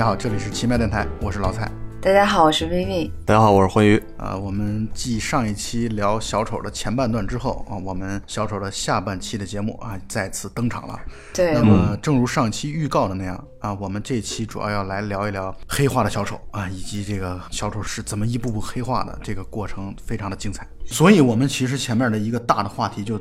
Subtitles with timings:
[0.00, 1.70] 大家好，这里是奇妙电台，我是老蔡。
[2.00, 3.10] 大家好，我是 Vivi。
[3.26, 4.02] 大家好，我是欢愉。
[4.16, 10.98] 啊，我们继上一期聊小丑的前半段之后啊，我们小丑的下半期的节目啊再次登场了。
[11.34, 20.66] 对，那么正如上期预告的那样啊，我们这期主要要来聊一聊黑化的小丑啊，以及这个小丑是怎么一步步黑化的，这个过程非常的精彩。
[20.86, 23.20] 所以，我们其实前面的一个大的话题就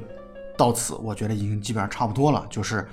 [0.58, 2.88] 到此，我觉得已经基本上差不多了，就是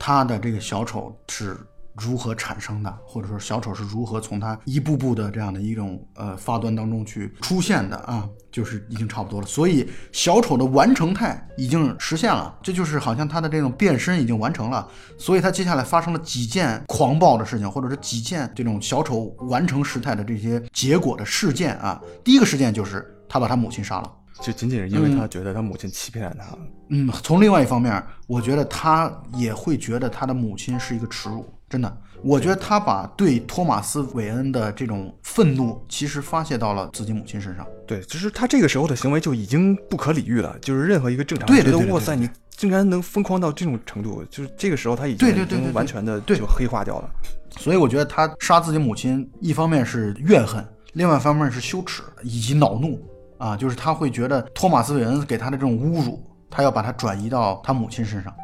[0.00, 1.56] 他的这个小丑是。
[2.00, 9.46] 如何产生的，或者说小丑是如何从他一步步的这样的一种呃发端当中去出现的啊，就是已经差不多了。
[9.46, 14.88] 所以小丑的完成态已经实现了，这就是好像他的这种变身已经完成了。
[15.18, 22.00] 所以他接下来发生了几件狂暴的事情，或者是几件这种小丑完成时态的这些结果的事件啊。
[22.24, 26.56] 第一个事件就是他把他母亲杀了，就仅仅是因为他觉得他母亲欺骗了他。
[26.88, 31.46] 嗯，从另外一方面，我觉得他也会觉得他的母亲是一个耻辱。
[31.70, 37.64] 真的，我觉得他把对托马斯·韦恩的这种愤怒，其实发泄到了自己母亲身上。
[37.86, 40.58] 对，其实他这个时候的行为就已经不可理喻了。
[40.60, 47.08] 就是任何一个正常人觉得，哇塞，你竟然能疯狂到这种程度，就是这个时候他已经已经完全的就黑化掉了。
[47.56, 53.00] 所以我觉得他杀自己母亲，一方面是怨恨，另外一方面是羞耻以及恼怒
[53.38, 58.34] 啊，就是他会觉得托马斯·韦恩给他的这种侮辱，他要把它转移到他母亲身上。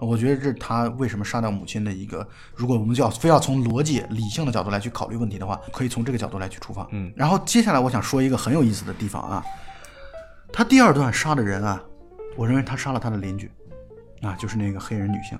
[0.00, 6.86] 我觉得这是他为什么杀掉母亲的一个，如果我们就要非要从逻辑理性的角度来去考虑问题的话，可以从这个角度来去出发。
[6.90, 9.44] 嗯，然后接下来我想说一个很有意思的地方啊，
[10.52, 11.82] 他第二段杀的人啊，
[12.36, 13.50] 我认为他杀了他的邻居，
[14.22, 15.38] 啊，就是那个黑人女性。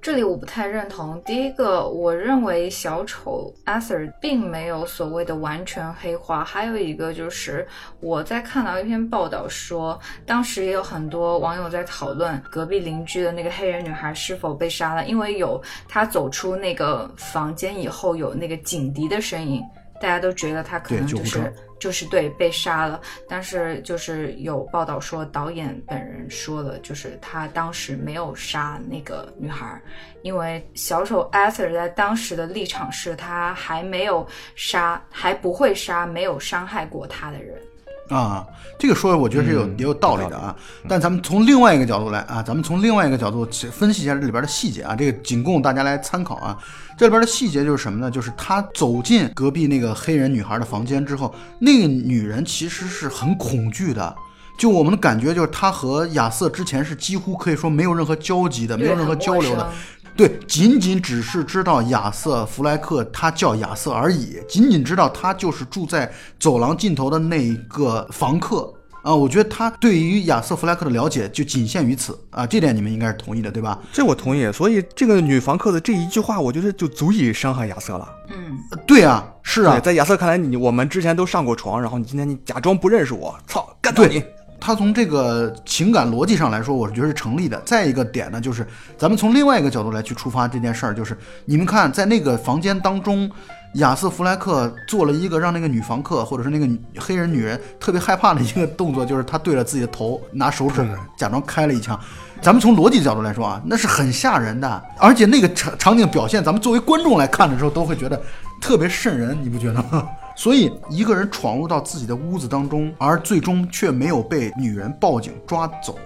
[0.00, 1.20] 这里我不太认同。
[1.22, 6.44] 第一个，我认为小丑 Arthur 并没有所谓的完全黑化。
[6.44, 7.66] 还有一个就是，
[8.00, 19.62] 我在看到一篇报道说，当时也有很多网友在讨论隔壁邻居的那个黑人女孩是否被杀了，因为有她走出那个房间以后有那个警笛的声音，
[20.00, 21.52] 大家都觉得她可能就是。
[21.84, 29.78] 就是对被杀了，但是就是有报道说导演本人说了，就是他当时没有杀那个女孩，
[30.22, 37.60] 因为小丑 Arthur 在当时的立场是他还没有杀，还不会杀没有伤害过他的人。
[38.08, 38.46] 啊，
[38.78, 40.54] 这个说我觉得是有也有道理的啊。
[40.88, 46.56] 但咱们从另外一个角度来啊，咱们从另外一个角度分析一下这里边的细节啊，这个仅供大家来参考啊。
[46.98, 48.10] 这里边的细节就是什么呢？
[48.10, 54.14] 就是他走进隔壁那个黑人女孩的房间之后，那个女人其实是很恐惧的。
[54.56, 59.68] 就我们的感觉就是他和亚瑟之前是几乎可以说没有任何交集的，没有任何交流的。
[60.16, 64.38] 对，仅仅只是知道亚瑟弗莱克，他叫亚瑟而已。
[64.48, 68.72] 仅仅知道他就是住在走廊尽头的那一个房客
[69.02, 69.12] 啊。
[69.12, 72.46] 我觉得他对于亚瑟弗莱克的了解就仅限于此啊。
[72.46, 73.76] 这点你们应该是同意的，对吧？
[73.92, 74.52] 这我同意。
[74.52, 78.08] 所以这个女房客的这一句话，我觉得就足以伤害亚瑟了。
[78.30, 84.22] 嗯，对啊，是啊，在亚瑟看来，你我们之前都上过床，然后你今天你假装不认识我，操，干掉你。
[84.66, 87.60] 他从这个情感逻辑上来说，我是觉得是成立的。
[87.66, 88.66] 再一个点呢，就是
[88.96, 91.14] 咱们从另外一个角度来去出发这件事儿，就是
[91.44, 93.30] 你们看，在那个房间当中，
[93.74, 96.66] 亚瑟弗莱克做了一个让那个女房客或者是那个
[96.98, 100.82] 黑人女人特别害怕的一个动作，就是他对着自己的头拿手指
[101.14, 102.00] 假装开了一枪。
[102.40, 108.18] 咱们从逻辑角度来说啊，那是很吓人的，而且那个场场景表现，咱们作为观众来看的时候，都会觉得
[108.62, 110.08] 特别瘆人，你不觉得吗？
[110.36, 115.96] 所以，一个人闯入到自己的屋子当中，而最终却没有被女人报警抓走，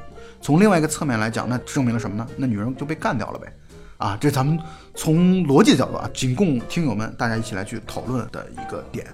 [0.41, 2.27] 从另外一个侧面来讲，那证明了什么呢？
[2.37, 3.53] 那女人就被干掉了呗。
[3.97, 4.59] 啊，这咱们
[4.95, 9.07] 从逻辑角度啊，仅供听友们大家一起来去讨论的一个点。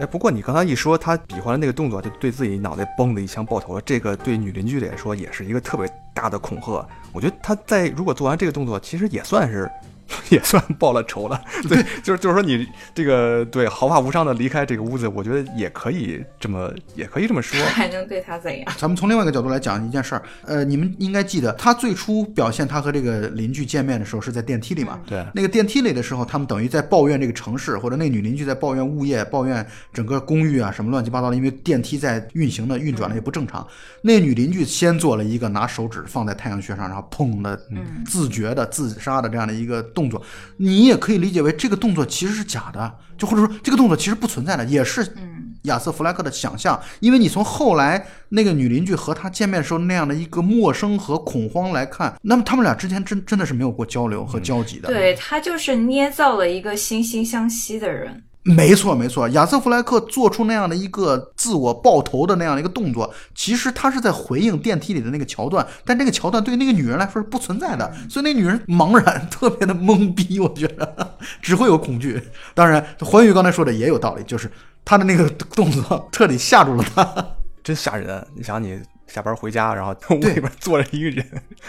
[0.00, 6.84] 哎，不过你刚才一说他比划的那个动作，就对自己脑袋嘣的一枪爆头了，这个对女邻居来说也是一个特别大的恐吓。
[7.12, 9.70] 我觉得他在如果做完这个动作，其实也算是。
[10.30, 18.74] 也算报了仇了， 对，就是就是说你这个对毫发无伤的离开这个屋子，我觉得也可以这么也可以这么说， 还能对他怎样？
[18.78, 25.00] 咱们从另外一个角度来讲一件事儿，呃，你们应该记得他最初表现他和这个邻居见面的时候是在电梯里嘛？
[25.06, 33.66] 对，那个电梯里的时候，他们等于在抱怨这个城市，或者那女邻居在抱怨物业，抱怨整个公寓啊什么乱七八糟的，因为电梯在运行的运转的也不正常。
[34.02, 37.58] 那女邻居先做了一个拿手指放在太阳穴上，然后砰的
[38.06, 40.20] 自觉的自杀的这样的一个动作。
[40.58, 45.14] 你也可以理解为这个动作其实是假的，就或者说这个动作其实不存在的，也是
[45.62, 46.78] 亚瑟弗莱克的想象。
[47.00, 54.88] 因为你从后来那个女邻居和他见面时候那样的一个陌生和恐慌来看，那么他们俩之间真真的是没有过交流和交集的。
[54.88, 58.22] 对他就是捏造了一个惺惺相惜的人。
[58.46, 72.22] 没错，没错，亚瑟·弗莱克做出那样的一个自我爆头的那样的一个动作，其实他是在回应电梯里的那个桥段，但这个桥段对那个女人来说是不存在的，所以那女人茫然，特别的懵逼，我觉得只会有恐惧。
[72.52, 74.50] 当然，环宇刚才说的也有道理，就是
[74.84, 77.26] 他的那个动作彻底吓住了他。
[77.62, 78.26] 真吓人！
[78.36, 78.78] 你想你。
[79.06, 81.24] 下班回家，然后 屋里边坐着一个人，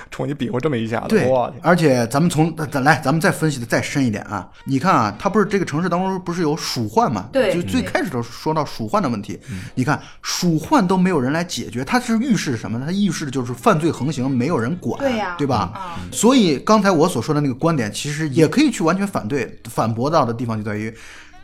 [0.10, 1.30] 冲你比划这么一下子，对，
[1.62, 4.50] 而且咱们从咱来，咱们再分析的再深一点啊！
[4.66, 7.30] 你看啊，他不是这个城市当中不是有鼠患嘛？
[7.32, 9.40] 对，就最开始的说到鼠患的问题，
[9.76, 12.86] 你看鼠患都没有人来解决，它是预示什么呢？
[12.88, 15.98] 它预示的就是犯罪横行，没有人管，对呀，对吧？
[16.12, 20.94] 所以刚才我所说的那个观点，其实也可以去完全反对、反驳到的地方就在于。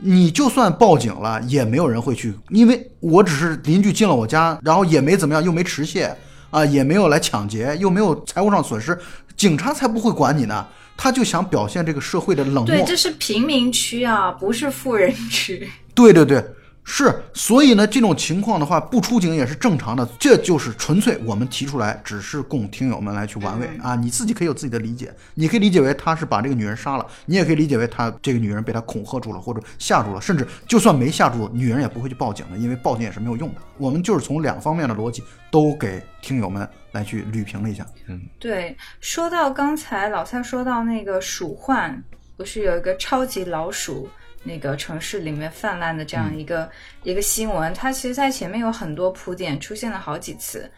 [0.02, 6.12] 你就算报警了，也没有人会去，因为我只是邻居进了我家，然后也没怎么样，又没持械
[6.50, 8.98] 啊，也没有来抢劫，又没有财务上损失，
[9.38, 10.66] 警察才不会管你呢。
[10.98, 12.66] 他就想表现这个社会的冷漠。
[12.66, 15.68] 对，这是贫民区啊，不是富人区。
[15.96, 16.44] 对对对。
[16.84, 20.08] 是，所以呢，这种情况的话，不出警也是正常的。
[20.20, 23.96] 这就是纯粹我们提出来，只是供听友们来去玩味啊。
[23.96, 33.62] 你自己可以有自己的理解，你可以理解为他是把这个女人杀了，你也可以理解为他这个女人被他恐吓住了或者吓住了，甚至就算没吓住，女人也不会去报警的，因为报警也是没有用的。
[33.78, 37.86] 我们就是从两方面的逻辑都给听友们来去捋平了一下。
[38.08, 42.04] 嗯，对，说到刚才老蔡说到那个鼠患，
[42.36, 44.10] 不是有一个超级老鼠？
[44.44, 46.70] 那个城市里面泛滥的这样一个
[47.04, 50.70] 一个新闻，它其实，在前面有很多铺垫，出现了好几次。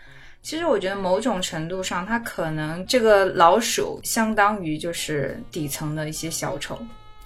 [0.42, 6.77] 其实，我觉得某种程度上，它可能这个老鼠相当于就是底层的一些小丑，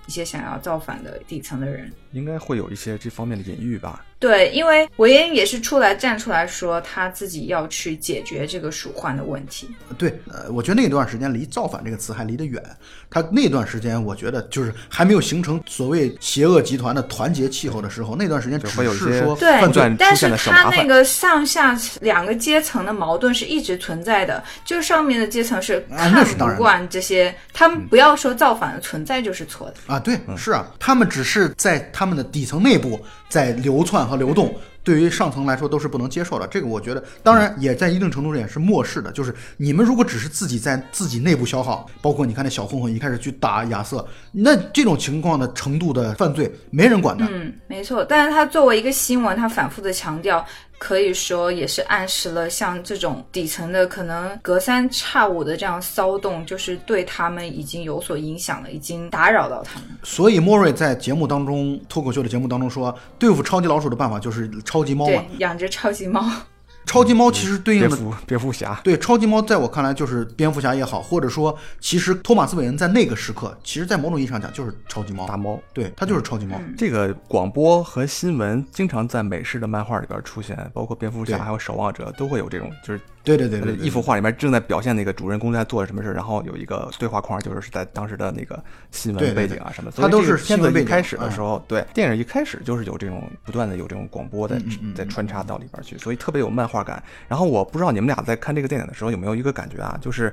[0.06, 4.06] 一些想要造反的底层的人，应该会有一些这方面的隐喻吧。
[4.20, 9.70] 对，因为韦恩也是出来站出来说他自己要去解决这个鼠患的问题。
[9.98, 12.62] 对，呃，我觉得那段时间离“造反”这个词还离得远。
[13.10, 24.44] 他那段时间，我觉得就是还没有形成所谓邪恶集团的团结气候的时候，那段时间只是说对，但是他那个上下两个阶层的矛盾是一直存在的。
[24.66, 30.00] 就上面的阶层是看不惯这些，他们不要说造反的存在就是错的啊。
[30.00, 34.08] 对，是啊，他们只是在他们的底层内部在流窜。
[34.08, 39.12] 和流动对于上层来说都是不能接受的，这个我觉得当然也在一定程度上也是漠视的。
[39.12, 47.28] 就是你们如果只是自己在自己内部消耗，包括你看那小混混一开始去打亚瑟，那这种情况的程度的犯罪没人管的。
[47.30, 48.06] 嗯，没错。
[48.06, 50.46] 但是他作为一个新闻，他反复的强调。
[50.78, 59.90] 可以说也是暗示了，像这种底层的可能隔三差五的这样骚动，就是对他们已经有所影响了，已经打扰到他们。
[60.04, 66.24] 所以莫瑞在节目当中，脱口秀的节目当中说，对付超级老鼠的办法就是超级猫嘛，对，养只超级猫。
[66.88, 76.60] 超级猫其实对应的蝙蝠侠，对超级猫，在我看来就是蝙蝠侠也好，或者说其实托马斯韦恩在那个时刻，其实，在某种意义上讲就是超级猫大猫，对，他就是超级猫。
[76.78, 83.02] 这个广播和新闻经常在美式的漫画里边出现，包括蝙蝠侠还有守望者都会有这种，就是
[83.36, 88.58] 对对对对，一幅画里面正在表现那个主人公在做什么事，然后有一个对话框，就是在当时的那个
[88.92, 89.92] 新闻背景啊什么。
[89.94, 94.58] 它都是片子一开始的时候，对电影一开始就是有这种不断的有这种广播在
[94.96, 97.04] 在穿插到里边去，所以特别有漫画感。
[97.28, 97.58] 然后我。
[97.58, 100.32] 我不知道你们俩在看这个电影的时候有没有一个感觉啊，就是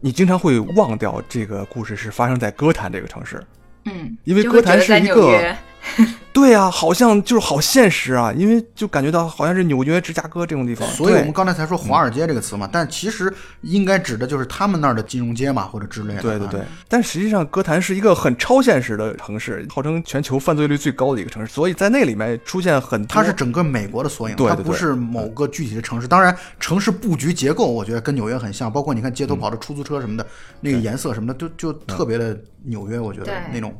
[0.00, 3.44] 你经常会忘掉这个故事是发生在歌坛这个城市，
[3.84, 5.54] 嗯，因为歌坛是一个。
[6.32, 16.22] 对啊，好像就是好现实啊，因为就感觉到好像是纽约、芝加哥这种地方，所以我们刚才才说华尔街这个词嘛，但其实应该指的就是他们那儿的金融街嘛，或者之类的。
[16.22, 26.08] 对对对，但实际上哥谭是一个很超现实的城市，号称全球犯罪率最高的一个城市，所以在那里面出现很，它是整个美国的缩影，它不是某个具体的城市。
[26.08, 30.26] 当然，城市布局结构我觉得跟纽约很像，包括你看街头跑的出租车什么的，
[30.60, 33.72] 那个颜色什么的，就就特别的纽约，我觉得那种。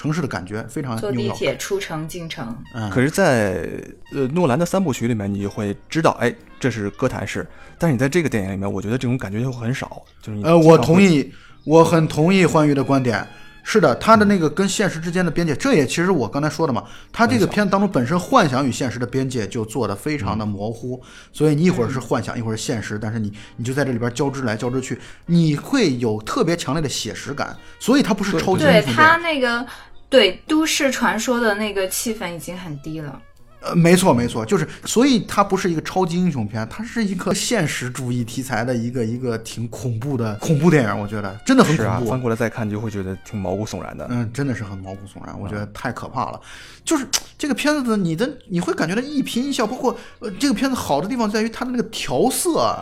[0.00, 3.68] 城市的感觉非常坐地铁出城进城，嗯可是，在
[4.14, 7.46] 呃诺兰的三部曲里面，你就会知道，哎，这是哥谭市。
[7.78, 10.02] 但是你在这个电影里面，我觉得这种感觉就很少。
[10.22, 11.30] 就是呃，我同意，
[11.64, 13.26] 我很同意欢愉的观点。
[13.62, 16.82] 是的，他的那个跟现实之间的边界，这也其实我刚才说的嘛。
[17.12, 20.98] 他这个片子当中本身幻想与现实的边界就做的非常的模糊，
[21.30, 27.54] 所以你一会儿是幻想，一会儿是现实，但是你你就在这里边交织来交织去，你会有特别强烈的写实感。
[27.78, 29.66] 所以它不是超级对他那个。
[30.10, 33.22] 对都市传说的那个气氛已经很低了。
[33.62, 40.98] 呃，没错没错，就是所以它不是一个超级英雄片，它是一个现实主义题材的一个一个挺恐怖的恐怖电影。
[40.98, 42.10] 我觉得真的很恐怖。
[42.10, 44.06] 翻过来再看就会觉得挺毛骨悚然的。
[44.08, 46.40] 嗯，真的是很毛骨悚然，我觉得太可怕了。
[46.86, 52.74] 就是这个片子的你的你会感觉到一颦一笑，包括呃这个片子好的地方在于它的那个调色、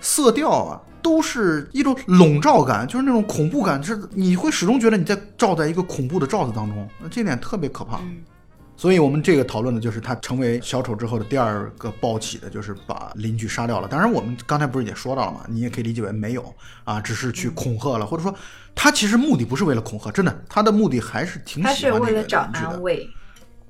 [0.00, 0.80] 色调啊。
[1.00, 8.00] 都是一种笼罩感，就是那种恐怖感，是你会始终觉得你在罩在一个恐怖的罩子当中，这点特别可怕。
[8.76, 13.86] 所以我们这个讨论的就是他成为小丑之后的第二个暴起的，就是把邻居杀掉了。
[13.86, 16.52] 当然，我们刚才不是也说到了嘛，你也可以理解为没有
[16.82, 18.34] 啊，只是去恐吓了，或者说
[18.74, 22.82] 他其实目的不是为了恐吓，真的，他的目的还是挺他是喜欢这个为了找安。
[22.82, 23.08] 慰。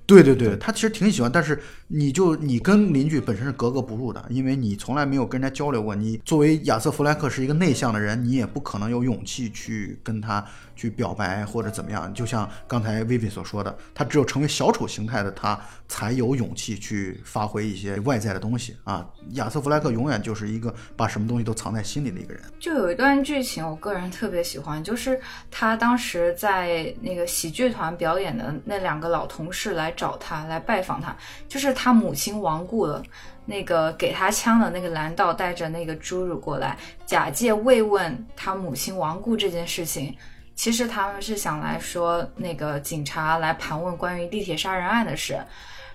[0.09, 5.95] 对对对，他其实挺喜欢，但是你就你跟邻居本身是格格不入的，因为你从来没有跟人家交流过。
[5.95, 10.43] 你作为亚瑟·弗莱克是一个内向的人，你也不可能有勇气去跟他
[10.78, 12.14] 去表白或者怎么样。
[12.14, 19.04] 就像刚才薇薇所说的，他只有成为小丑形态的他，才有勇气去发挥一些外在的东西啊。
[19.32, 22.42] 亚瑟·弗莱克永远就是一个把什么东西都藏在心里的一个人。
[22.61, 25.20] 就有一段剧情，我个人特别喜欢，就是
[25.50, 31.16] 他当时在那个喜剧团表演的那两个老同事来找他，来拜访他，
[31.49, 33.02] 就是他母亲亡故了。
[33.44, 40.14] 那个给他枪的那个蓝道带着那个侏儒过来，假借慰问他母亲亡故这件事情。
[40.59, 45.38] 其实他们是想来说，那个警察来盘问关于地铁杀人案的事，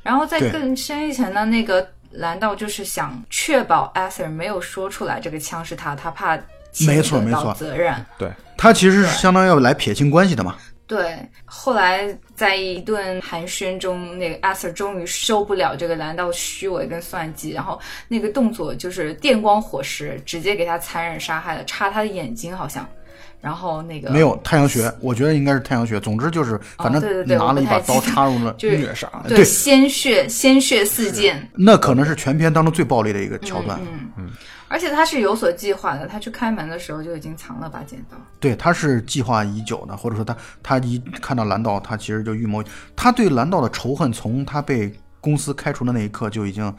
[0.02, 6.40] 然后在更深一层的那个蓝道就是想确保 Arthur 没有说出来这个枪是他，他怕
[6.88, 7.94] 没错没错责任。
[8.18, 10.56] 对，他其实是相当于要来撇清关系的嘛。
[10.88, 17.78] 对，后来在一顿寒暄中，那个 Arthur 终于受不了这个蓝道虚伪跟算计，然后
[18.08, 22.88] 那个动作就是电光火石，直接给他残忍杀害了，插他的眼睛好像，
[23.44, 26.00] 然后那个没有太阳穴，我觉得应该是太阳穴。
[26.00, 29.06] 总之就是，反正拿了一把刀插入了， 虐杀。
[29.28, 33.78] 对对鲜血 鲜血四溅，那可能是全片当中最暴力的一个桥段。
[33.82, 34.30] 嗯嗯，
[34.70, 38.16] 而且他是有所计划的，他去开门的时候就已经藏了把剪刀。
[38.40, 42.64] 对，他是计划已久的，或者说他他一看到蓝道，他其实就预谋，
[42.96, 46.74] 他对蓝道的仇恨从他被公司开除的那一刻就已经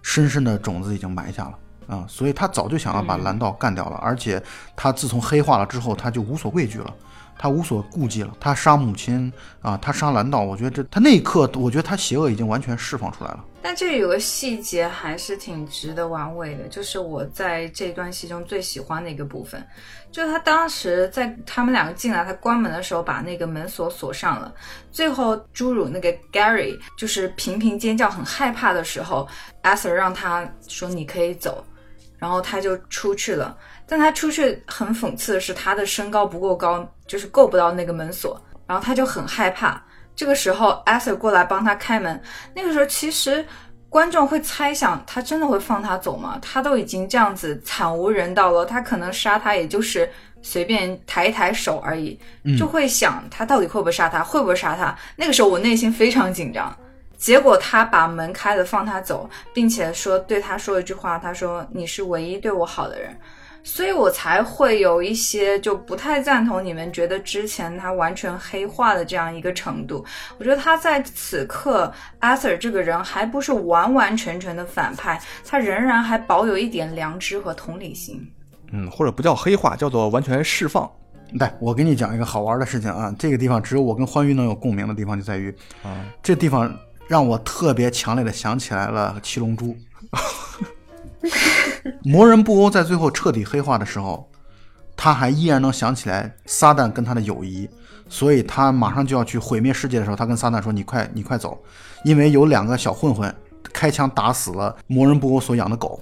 [0.00, 1.52] 深深的种子已经埋下了
[1.88, 4.40] 啊、所以他早就想要把蓝道干掉了，而且
[4.76, 6.94] 他自从黑化了之后，他就无所畏惧了。
[7.40, 13.44] 他无所顾忌了，他杀母亲啊，他杀蓝道，我觉得这他那一刻，我觉得他邪恶已经完全释放出来了。
[13.62, 19.64] 但这里有个细节还是挺值得玩味的，就是我在这段戏中最喜欢的一个部分，
[20.10, 24.52] 就是他当时在他们两个进来，他关门的时候把那个门锁锁上了，
[24.90, 29.28] 最后侏儒那个 Gary 就是频频尖叫很害怕的时候
[29.62, 31.64] ，Arthur 让他说你可以走，
[32.18, 33.56] 然后他就出去了。
[33.86, 39.82] 但他出去很讽刺的是，他的身高不够高，就是够不到那个门锁，然后他就很害怕。
[40.14, 42.20] 这个时候，Arthur 过来帮他开门。
[42.54, 43.46] 那个时候，其实
[43.88, 46.38] 观众会猜想，他真的会放他走吗？
[46.42, 50.10] 他都已经这样子惨无人道了，他可能杀他也就是
[50.42, 52.18] 随便抬一抬手而已，
[52.58, 54.94] 就会想他到底会不会杀他，会不会杀他？
[55.16, 56.76] 那个时候我内心非常紧张。
[57.18, 63.14] 结果他把门开了，放他走，并且说对他说一句话，他说：“你是唯一对我好的人。”
[63.64, 70.02] 所以我才会有一些就不太赞同你们觉得之前他完全黑化的这样一个程度。
[70.38, 78.26] 我觉得他在此刻，Arthur 这个人还不是完完全全的反派，他仍然还保有一点良知和同理心。
[78.70, 80.90] 嗯，或者不叫黑化，叫做完全释放。
[81.34, 83.14] 来，我给你讲一个好玩的事情啊！
[83.18, 86.74] 这个地方只有我跟欢愉能有共鸣的地方就在于，啊，这地方
[87.08, 89.74] 让我特别强烈的想起来了《七龙珠》。
[92.04, 94.30] 魔人布欧在最后彻底黑化的时候，
[94.96, 97.68] 他还依然能想起来撒旦跟他的友谊，
[98.08, 101.58] 所以他马上就要去毁灭世界的时候，他跟撒旦说：“你快，你快走，
[102.04, 103.34] 因为有两个小混混
[103.72, 106.00] 开枪打死了魔人布欧所养的狗。”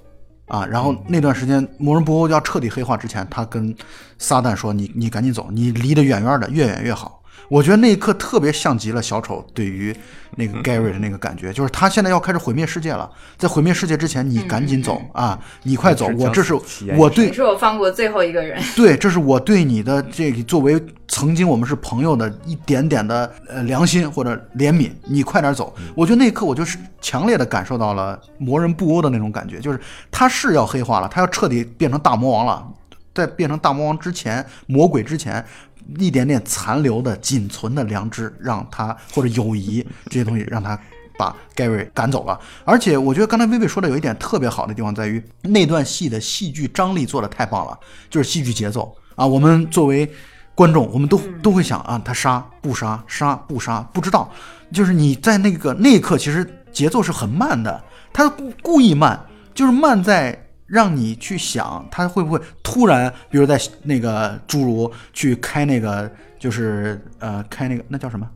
[0.49, 3.75] 啊，然后那段时间，魔人布欧要彻底黑化之前，他跟
[4.19, 7.16] 撒旦说：“你你赶紧走，你离得远远的，越远越好。”
[7.49, 9.95] 我觉得那一刻特别像极了小丑对于
[10.37, 16.55] 那个 Gary 的那个感觉，就是他现在要开始毁灭世界了，在毁灭世界之前，你赶紧走啊，你快走，我这是
[16.97, 18.61] 我对你是我放过最后一个人。
[18.75, 25.75] 对，这是我对你的这个作为曾经我们是朋友的一点点的呃良心或者怜悯，你快点走。
[25.95, 32.67] 我觉得那一刻我就是强烈的感受到了魔人布欧的那种感觉，就是他是要黑化了，他要彻底变成大魔王了，
[33.15, 35.43] 在变成大魔王之前，魔鬼之前。
[35.99, 40.79] 一点点残留的、仅存的良知，让他或者友谊 这些东西，让他
[41.19, 42.39] 把 Gary 赶走了。
[42.65, 47.79] 而且，我觉得刚才薇薇说的有一点特别好的地方在于，那段戏的戏剧张力做的太棒了，
[48.11, 49.27] 就是戏剧节奏啊。
[49.27, 50.11] 我们作为
[50.55, 54.31] 观众，我们都都会想啊，他杀不杀，杀不杀，不知道。
[54.73, 59.21] 就是你在那个那一刻，其实节奏是很慢的，他故故意慢，
[59.55, 60.46] 就是慢在。
[60.67, 68.29] 让你去想他会不会突然，比如在那个侏儒去开那个，就是呃开那个那叫什么？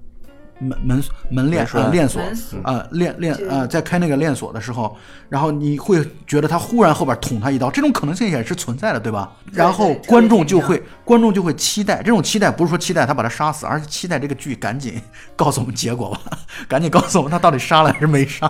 [0.63, 2.23] 门门门链门栓啊链锁。
[2.23, 2.61] 门锁。
[2.65, 4.95] 啊链链这啊，在开那个链锁的时候，
[5.31, 9.33] 然后你会觉得他忽然后边捅他一刀，这种可能性也是存在的，对吧？
[9.51, 15.01] 然后观众就会观众就会期待，这种期待不是说期待他把他杀死，而是期待这个剧赶紧
[15.35, 16.21] 告诉我们结果吧，
[16.69, 18.47] 赶紧告诉我们他到底杀了还是没杀。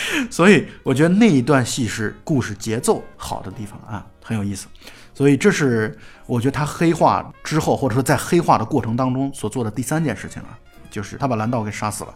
[0.30, 4.66] 所以我觉得那一段戏是故事节奏好的地方啊，很有意思。
[5.14, 10.58] 所以这是我觉得他黑化之后，或者说在黑化的过程当中所做的第三件事情了，
[10.90, 12.14] 就是他把蓝道给杀死了。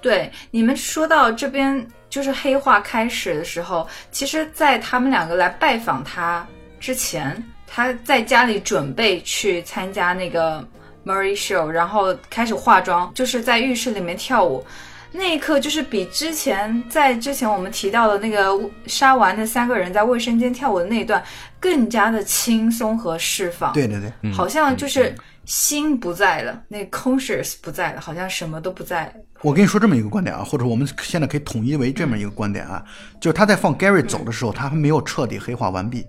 [0.00, 6.46] 对，你们说到这边就是黑化开始的时候，其实，在他们两个来拜访他
[6.78, 10.64] 之前，他在家里准备去参加那个
[11.04, 14.64] Murray Show，然后开始化妆，就是在浴室里面跳舞。
[15.10, 21.22] 那一刻就是比之前在之前我们提到的那个杀完那三个人在卫生间跳舞的那一段
[21.58, 23.72] 更加的轻松和释放。
[23.72, 29.12] 对对对，嗯好像就是心不在了，那 conscious 不在了，好像什么都不在了。
[29.40, 32.84] 我跟你说这么一个观点啊，或者我们现在可以统一为这么一个观点啊，
[33.20, 36.04] 就是他在放 Gary 走的时候，他还没有彻底黑化完毕。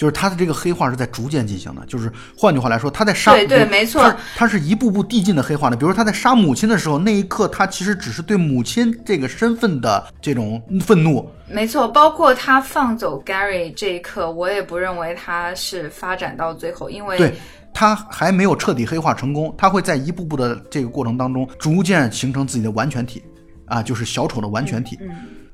[0.00, 5.76] 就是他的这个黑化是在逐渐进行的，就是换句话来说，他在杀对对没错他他是一步步递进的黑化的。
[5.76, 17.34] 比如说他在杀母亲的时候，那一刻他其实只是对母亲这个身份的这种愤怒，没错，包括他放走 Gary 这一刻，我也不认为他是发展到最后，因为对
[17.74, 23.22] 他还没有彻底黑化成功，他会在一步步的这个过程当中，逐渐形成自己的完全体，
[23.66, 24.96] 啊，就是小丑的完全体。
[25.02, 25.10] 嗯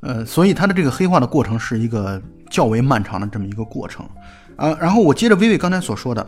[0.07, 4.09] 呃，所以他的这个黑化的过程是一个较为漫长的这么一个过程，
[4.55, 6.25] 啊，然后我接着薇薇刚才所说的，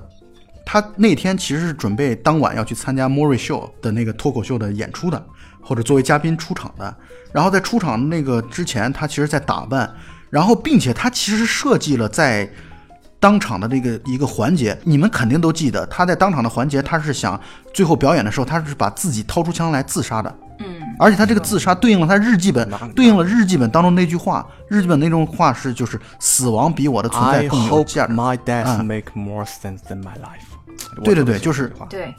[0.67, 5.25] 他那天其实是准备当晚要去参加 Murray Show 的那个脱口秀的演出的，
[5.63, 6.93] 或者作为嘉宾出场的。
[7.33, 9.89] 然后在出场那个之前，他其实在打扮，
[10.29, 12.51] 然后并且他其实设计了在
[13.21, 17.41] 当场的这个一个环节，你们肯定都记得，他在当场的环节，他是想
[17.73, 20.35] 最后表演的时候，他是把自己掏出枪来自杀的。
[20.99, 28.13] 嗯，而且他这个自杀对应了他日记本，对应了日记本当中那句话，日记本那种话是就是死亡比我的存在更有价值。
[28.13, 30.45] my death 啊 make more sense than my life。
[31.05, 32.15] 对对对就是这句话对，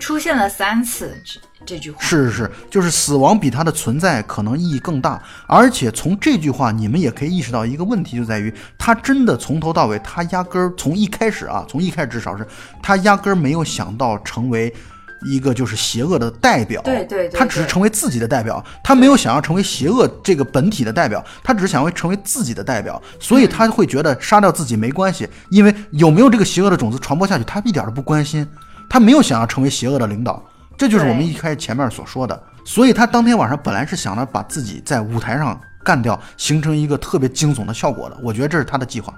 [0.00, 2.00] 出现了三次这这句话。
[2.00, 5.22] 是是是，就是死亡比他的存在可能意义更大。
[5.46, 12.46] 而且从这句话，你们也可以意识到一个问题，就在于他真的从头到尾，他压根儿从一开始啊，从一开始至少是
[12.82, 14.74] 他压根儿没有想到成为。
[15.22, 28.46] 一个就是邪恶的代表，对对对他只是成为自己的代表，他没有想要成为邪恶这个本体的代表，他只是想要成为自己的代表，所以他会觉得杀掉自己没关系，因为有没有这个邪恶的种子传播下去，他一点都不关心，
[28.88, 30.42] 他没有想要成为邪恶的领导，
[30.76, 32.40] 这就是我们一开始前面所说的。
[32.64, 38.16] 所以他当天晚上本来是想着把自己在舞台上干掉，形成一个特别惊悚的效果的。
[38.20, 39.14] 我觉得这是他的计划。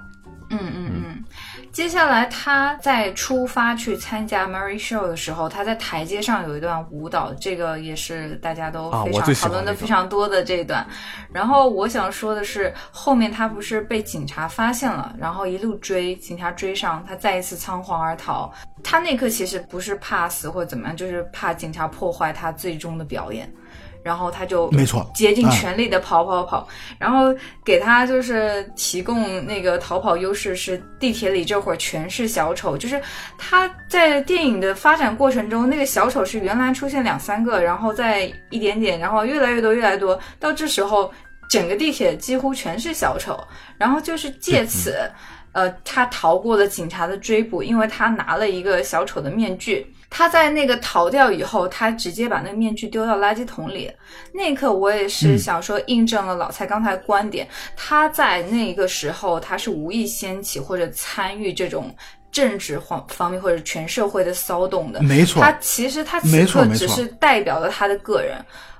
[0.51, 1.23] 嗯嗯嗯。
[1.71, 10.85] 接下来他在出发去参加 Murray Show 的时候，他在台阶上有一段舞蹈，这个也是大家都非常讨论的非常多的这一段。
[11.31, 18.51] 然后我想说的是，后面他不是被警察发现了，然后一路追，警察追上，他再一次仓皇而逃。
[18.83, 23.51] 他那刻其实不是怕死或者怎么样，就是怕警察破坏他最终的表演。
[24.03, 33.01] 然后他就没错竭尽哎全力的跑跑跑，然后给他就是提供那个逃跑优势是地铁里这会儿全是小丑，就是
[33.37, 41.11] 他在电影的发展过程中，那个小丑是原来出现两三个，然后再一点点，然后越来越多越来越多，到这时候
[41.49, 43.39] 整个地铁几乎全是小丑，
[43.77, 44.95] 然后就是借此。
[45.51, 49.91] 呃，他逃过了警察的追捕，因为他拿了一个小丑的面具。
[50.09, 53.91] 他在那个逃掉以后，他直接把那个面具丢到垃圾桶里。
[54.33, 57.47] 那一刻，我也是想说，印证了老蔡刚才观点。
[57.75, 61.95] 他在那个时候，他是无意掀起或者参与这种
[62.31, 65.01] 政治方方面或者全社会的骚动的。
[65.03, 68.37] 没错他其实他此刻只是代表了他的个人。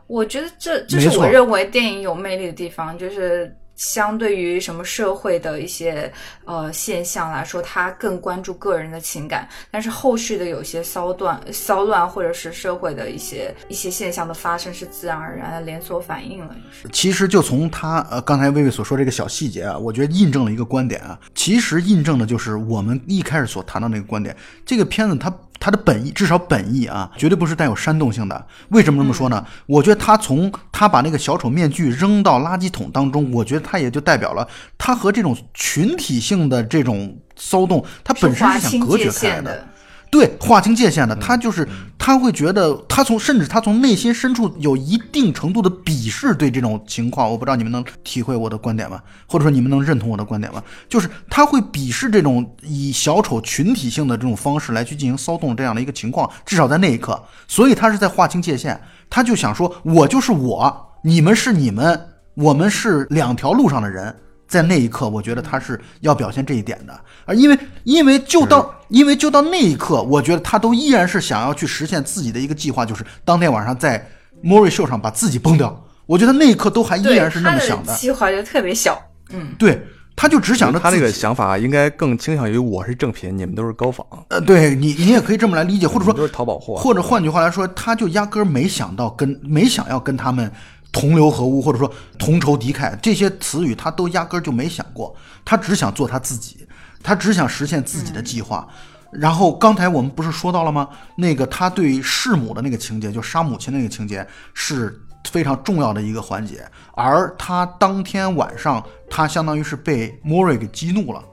[0.07, 6.11] 我觉得这这是我认为电影有魅力的地方，就是相对于什么社会的一些
[6.43, 16.53] 呃现象来说，他更关注个人的情感，但是后续的有些骚乱、骚乱或者是社会的一些一些现象的发生是自然而然的连锁反应了，
[16.91, 24.35] 其实就从他呃刚才薇薇所说这个小细节啊，我觉得印证了一个观点啊，其实印证的就是我们一开始所谈到那个观点。
[24.65, 28.47] 这个片子它它的本意，至少本意啊，绝对不是带有煽动性的。
[28.69, 29.45] 为什么这么说呢？
[29.65, 39.67] 我觉得他从他把那个小丑面具扔到垃圾桶当中，我觉得他也就代表了他和这种群体性的这种骚动，他本身是想隔绝开来限的。
[40.11, 41.67] 对，划清界限的，他就是
[41.97, 47.29] 他会觉得，他从甚至他从内心深处有一定程度的鄙视对这种情况。
[47.29, 48.99] 我不知道你们能体会我的观点吗？
[49.27, 50.63] 或者说你们能认同我的观点吗？
[50.89, 58.81] 就是他会鄙视这种以小丑群体性的这种方式来去进行骚动这样的一个情况，至少在那一刻，所以他是在划清界限。
[59.11, 61.99] 他就想说，我就是我，你们是你们，
[62.33, 64.15] 我们是两条路上的人。
[64.49, 74.03] 在那一刻，我觉得他是要表现这一点的，而因为因为就到因为就到那一刻，我觉得他都依然是想要去实现自己的一个计划，就是当天晚上在
[74.41, 75.85] 莫瑞秀上把自己崩掉。
[76.07, 79.79] 我觉得那一刻都还依然是那么想的，计划就特别小，嗯，对，
[80.15, 84.03] 他就只想着他这个想法应该更倾向于我是正品，你们都是高仿。
[84.29, 90.51] 呃，对你你也可以这么来理解，或者说都是淘宝货，或者换句话来说，他就压根儿没想到跟没想要跟他们。
[90.91, 96.67] 同流合污，或者说同仇敌忾，这些词语他都压根儿就没想过，他只想做他自己，
[97.03, 98.67] 他只想实现自己的计划。
[99.11, 100.87] 然后刚才我们不是说到了吗？
[101.15, 106.63] 那个他对弑母的那个情节，就杀母亲那个情节是非常重要的一个环节。
[106.93, 111.23] 而他当天晚上，他相当于是被莫瑞给激怒了，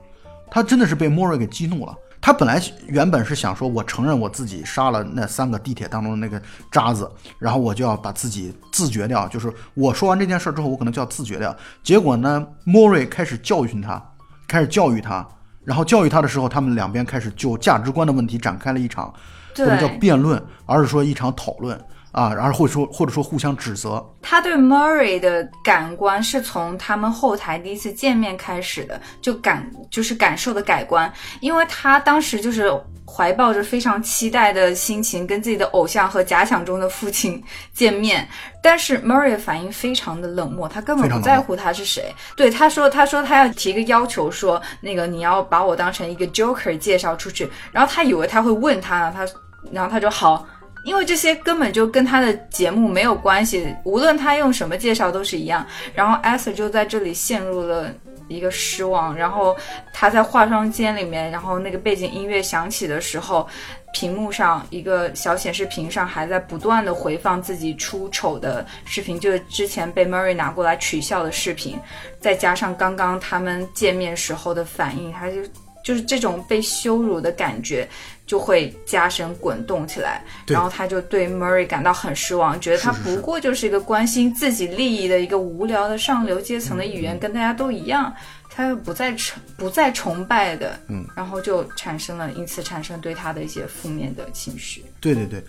[0.50, 1.94] 他真的是被莫瑞给激怒了。
[2.26, 7.08] 他本来原本是想说，我承认我自己杀了那三个地铁当中的那个渣子，
[7.38, 9.28] 然后我就要把自己自觉掉。
[9.28, 11.56] 就是我说完这件事之后，我可能就要自觉掉。
[11.84, 14.04] 结果呢，莫瑞开始教训他，
[14.48, 15.24] 开始教育他，
[15.62, 19.14] 然后教育他的时候，他们两边开始就价值观的问题展开了一场，
[19.56, 21.80] 或者叫辩论，而是说一场讨论。
[22.16, 24.02] 啊，然后或者说或者说互相指责。
[24.22, 32.72] 他对 Murray 的感官是从他们后台第一次见面开始的，就感就是感受的改观，因为他当时就是
[33.06, 37.40] 怀抱着非常期待的心情跟自己的偶像和假想中的父亲
[37.74, 38.26] 见面，
[38.62, 42.10] 但是 Murray 反应非常的冷漠，他根本不在乎他是谁。
[42.34, 49.26] 对，他说他说他要提一个要求，说那个你要把我当成一个 Joker 介绍出去，然后他以为他会问他，他
[49.70, 50.46] 然后他就好。
[50.86, 55.66] 因为这些根本就跟他的节目没有关系，无论他用什么介绍都是一样。
[55.92, 57.92] 然后艾瑟就在这里陷入了
[58.28, 59.14] 一个失望。
[59.14, 59.56] 然后
[59.92, 63.48] 他在化妆间里面，然后那个背景音乐响起的时候，
[63.92, 71.76] 屏幕上一个小显示屏上还在不断的回放自己出丑的视频，就是之前被 Murray 拿过来取笑的视频，
[72.20, 75.42] 再加上刚刚他们见面时候的反应，他就
[75.82, 77.88] 就是这种被羞辱的感觉。
[78.26, 88.12] 就会加深滚动起来，然后他就对 Murray 感到很失望，觉得他不过就是一个关心自己利益的一个无聊的上流阶层的议员，跟大家都一样，
[88.50, 94.84] 他又不再崇不再崇拜的，嗯，然后就产生了因此产生对他的一些负面的情绪。
[95.00, 95.40] 对对对，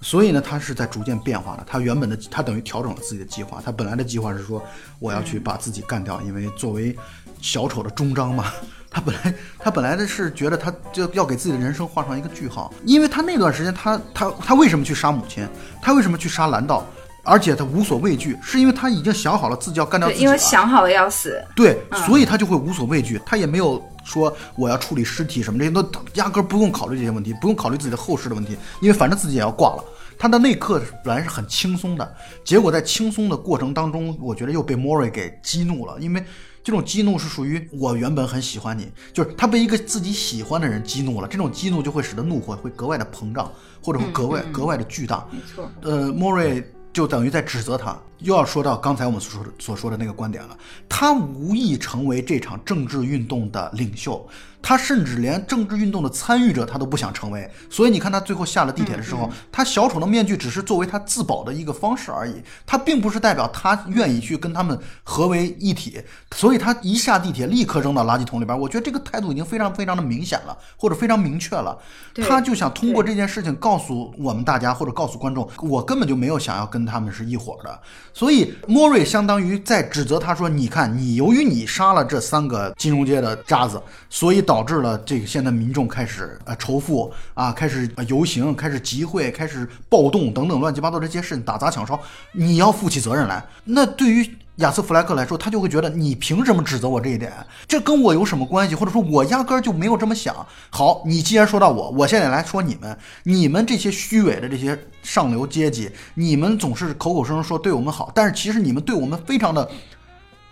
[0.00, 1.64] 所以呢，他是在逐渐变化的。
[1.64, 4.60] 他原本的他等于调整了自己的计划，他本来的计划是说
[4.98, 6.96] 我要去把自己干掉，因为作为
[7.40, 8.52] 小丑的终章嘛。
[8.94, 15.44] 他本来，他本来的是觉得他就要给自己的人生画上一个句号，因为他那段时间，他他他为什么去杀母亲？
[15.82, 16.86] 他为什么去杀蓝道？
[17.24, 21.42] 而且他无所畏惧，是因为他已经想好了自己要干掉自己因为想好了要死。
[21.56, 29.84] 对，所以他就会无所畏惧，他也没有说我要处理尸体什么这些，都压根不用考虑这些问题，不用考虑自己的后事的问题，因为反正自己也要挂了。
[30.16, 36.24] 他的那一刻本来是很轻松的，结果在轻松的过程当中，我觉得又被莫瑞给激怒了，因为。
[36.64, 45.28] 这种激怒是属于我原本很喜欢你，就是他被一个自己喜欢的人激怒了，这种激怒就会使得怒火会格外的膨胀，或者会格外格外的巨大。
[45.30, 50.56] 没错，呃，莫瑞就等于在指责他，又要说到刚才我们所说的所说的那个观点了，
[50.88, 54.26] 他无意成为这场政治运动的领袖。
[54.66, 66.00] 他甚至连政治运动的参与者他都不想成为，所以你看他最后下了地铁的时候，他小丑的面具只是作为他自保的一个方式而已，他并不是代表他愿意去跟他们合为一体，
[66.34, 68.58] 所以他一下地铁立刻扔到垃圾桶里边。
[68.58, 71.78] 我觉得这个态度已经非常非常的明显了，或者非常明确了，
[72.26, 77.78] 他就想通过这件事情告诉我们大家或者告诉观众，我根本就没有想要跟他们是一伙的。
[78.14, 91.98] 所以莫瑞相当于在指责他说：“你看，你由于你杀了这三个金融界的渣子，所以导。”导致了这个现在民众开始呃仇富啊，开始游行，开始集会，开始暴动等等乱七八糟这些事情打砸抢烧，
[92.30, 93.44] 你要负起责任来。
[93.64, 97.32] 那对于亚瑟弗莱克来说，他就会觉得你凭什么指责我这一点？
[97.66, 98.76] 这跟我有什么关系？
[98.76, 100.32] 或者说我压根儿就没有这么想。
[100.70, 109.68] 好，你既然说到我，我现在来说你们，你们这些虚伪的这些上流阶级，你们总是口口声声说对我们好，但是其实你们对我们非常的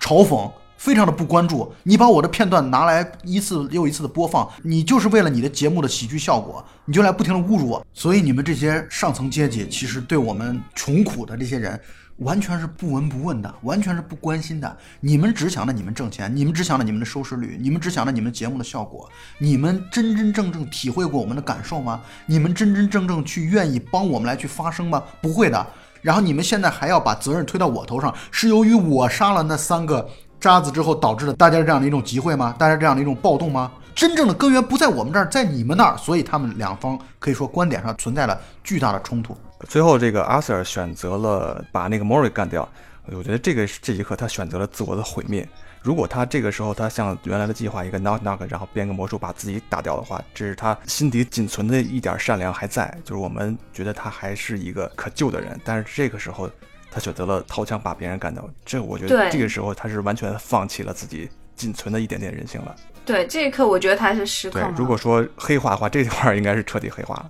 [0.01, 0.51] 嘲讽。
[0.83, 7.87] 非常的不关注，你把我的片段拿来一次又一次的播放，你就是为了你的节目的喜剧效果，你就来不停的侮辱我。
[7.93, 11.81] 所以你们这些上层阶级，其实对我们穷苦的这些人，
[12.17, 14.77] 完全是不闻不问的，完全是不关心的。
[14.99, 19.09] 你们只想着你们挣钱，你们只想着你们的收视率，你们只想着你们节目的效果。
[19.39, 22.01] 你们真真正正体会过我们的感受吗？
[22.27, 25.01] 你们真真正正去愿意帮我们来去发声吗？
[25.21, 25.65] 不会的。
[26.01, 30.09] 然后你们现在还要把责任推到我头上，是由于我杀了那三个。
[30.43, 32.53] 渣子之后导致了大家这样的一种集会吗？
[32.59, 33.71] 大家这样的一种暴动吗？
[33.95, 39.37] 真正的根源不在我们这儿，在你们那儿，所以他们两方可以说观点上存在了巨大的冲突。
[39.69, 42.69] 最后这个阿 Sir 选择了把那个 Mori 干掉，
[43.07, 45.49] 我觉得这个这一刻他选择了自我的毁灭。
[45.81, 55.61] 如果他这个时候他像原来的计划一个 knock knock，然后变个魔术把自己打掉的话，这是他心底仅存的一点善良还在，就是我们觉得他还是一个可救的人。
[55.65, 56.51] 但是这个时候
[56.93, 62.77] 他选择了掏枪把别人干掉，这我觉得对这个时候他是完全放弃了自己仅存的一点点人性了。
[63.05, 67.29] 对，这一刻我觉得他是失控对。，如果说黑化的话，这块儿应该是彻底黑化了。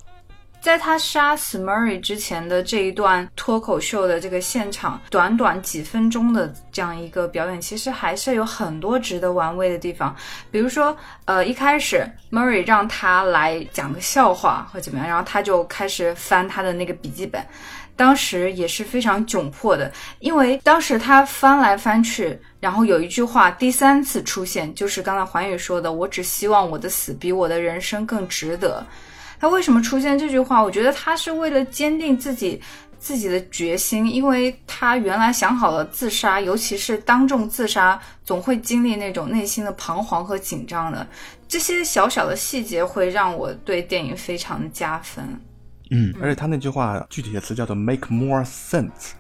[0.60, 10.14] 在他杀死 Murray 之前的这一段脱口秀的这个现场，短短几分钟的这样一个表演，其实还是有很多值得玩味的地方。
[10.52, 17.44] 比如说，呃，一开始 Murray 让他来讲个笑话或怎么样，然后他就开始翻他的那个笔记本。
[17.94, 28.84] 当时也是非常窘迫的，因为当时他翻来翻去，然后有一句话第三次出现，就是刚才环宇说的：“我只希望我的死比我的人生更值得。”
[29.38, 30.62] 他为什么出现这句话？
[30.62, 32.60] 我觉得他是为了坚定自己
[32.98, 41.06] 自己的决心，因为他原来想好了自杀，尤其是当众自杀，总会经历那种内心的彷徨和紧张的。
[41.48, 45.24] 这些小小的细节会让我对电影非常的加分。
[45.92, 49.12] 嗯，而且他那句话具体的词叫做 “make more sense”，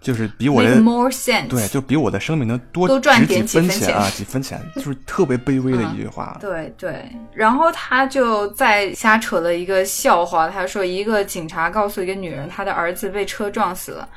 [0.00, 1.48] 就是比我 Make 的 more sense。
[1.48, 6.36] 对，就比我的生命能多多赚点几分钱啊，几分钱， 就是特别卑微的一句话。
[6.40, 14.08] 对对，然后他就在瞎扯了一个笑话，他说一个警察告诉一个女人，她的儿子被车撞死了。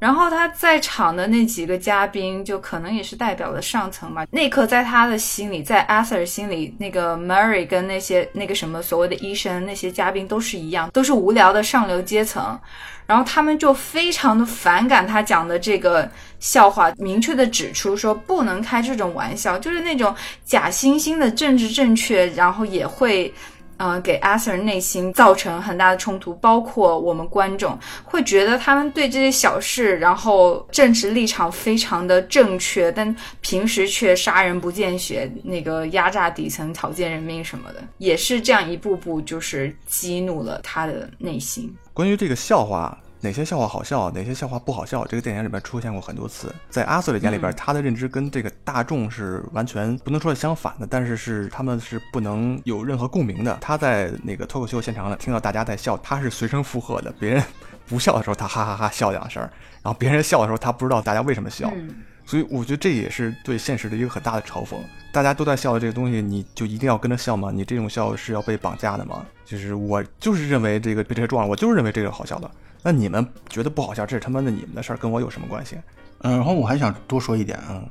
[0.00, 4.26] 然后他在场的那几个嘉宾，就可能也是代表了上层吧。
[4.30, 12.58] 那一刻，在他的心里，在 Arthur 心里，那个 Mary 跟那些那个什么所谓的医生，那些嘉宾都是一样，都是无聊的上流阶层。
[13.06, 23.32] 然后他们就非常的反感他讲的这个笑话，明确的指出说不能开这种玩笑，就是那种假惺惺的政治正确，然后也会。
[23.80, 41.74] 呃，给阿 Sir 内心造成很大的冲突，包括我们观众会觉得他们对这些小事，然后政治立场非常的正确，但平时却杀人不见血，那个压榨底层、草菅人命什么的，也是这样一步步就是激怒了他的内心。
[41.94, 46.54] 关于这个笑话，哪些笑话好笑，哪些笑话不好笑，这个电影里边出现过很多次。
[46.70, 53.58] 在阿 Sir 的眼里边，他的认知跟这个大众是完全不能说是相反的，但是是他们是不能有任何共鸣的。
[53.60, 57.12] 他在那个脱口秀现场呢，听到大家在笑，他是随声附和的。
[57.20, 57.42] 别人
[57.86, 59.42] 不笑的时候，他哈哈哈笑两声；
[59.82, 61.70] 然后别人笑的时候，他不知道大家为什么笑。
[61.74, 64.76] 嗯，所以我觉得这也是对现实的一个很大的嘲讽。
[65.12, 67.50] 大家都在笑的这个东西，你就一定要跟着笑吗？
[67.52, 69.26] 你这种笑是要被绑架的吗？
[69.44, 72.50] 就是我就是认为这个被车撞了，我就是认为这个好笑的。
[72.82, 75.76] 那你们觉得不好笑，这是他妈的你们的事儿，跟我有什么关系？
[76.22, 77.82] 嗯，然后我还想多说一点啊，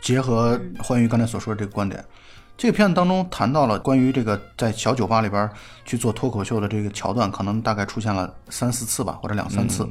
[0.00, 2.04] 结合欢愉刚才所说的这个观点，
[2.56, 5.48] 这个片子当中谈到了关于这个在小酒吧里边
[5.84, 9.88] 去做脱口秀的这个桥段，可能大概出现了三四次吧，或者两三次。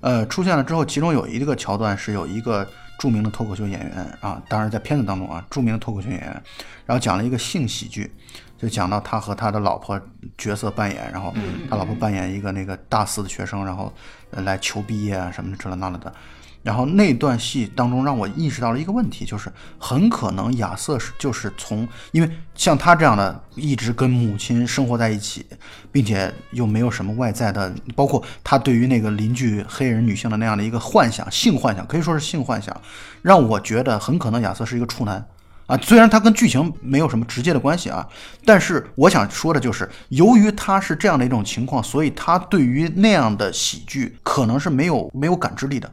[0.00, 2.66] 呃，出现了之后，其中有一个桥段是有一个
[3.00, 6.42] 著名的脱口秀演员啊，当然在片子当中啊，著名的脱口秀演员，
[6.84, 8.12] 然后讲了一个性喜剧，
[8.58, 9.98] 就讲到他和他的老婆
[10.36, 11.32] 角色扮演，然后
[11.70, 13.90] 他老婆扮演一个那个大四的学生，然后
[14.32, 16.12] 呃来求毕业啊什么的这了那了的。
[16.62, 25.46] 然后那段戏当中让我意识到了一个问题，就是很可能亚瑟是就是从，因为像他这样的一直跟母亲生活在一起，
[25.90, 32.78] 并且又没有什么外在的，包括他对于那个邻居黑人女性的那样的一个幻想，性幻想可以说是性幻想，
[33.22, 35.26] 让我觉得很可能亚瑟是一个处男。
[35.66, 38.04] 啊，虽然他跟剧情没有什么直接的关系啊，
[38.44, 45.88] 但是我想说的就是，由于他是这样的一种情况，所以他对于那样的喜剧可能是没有没有感知力的。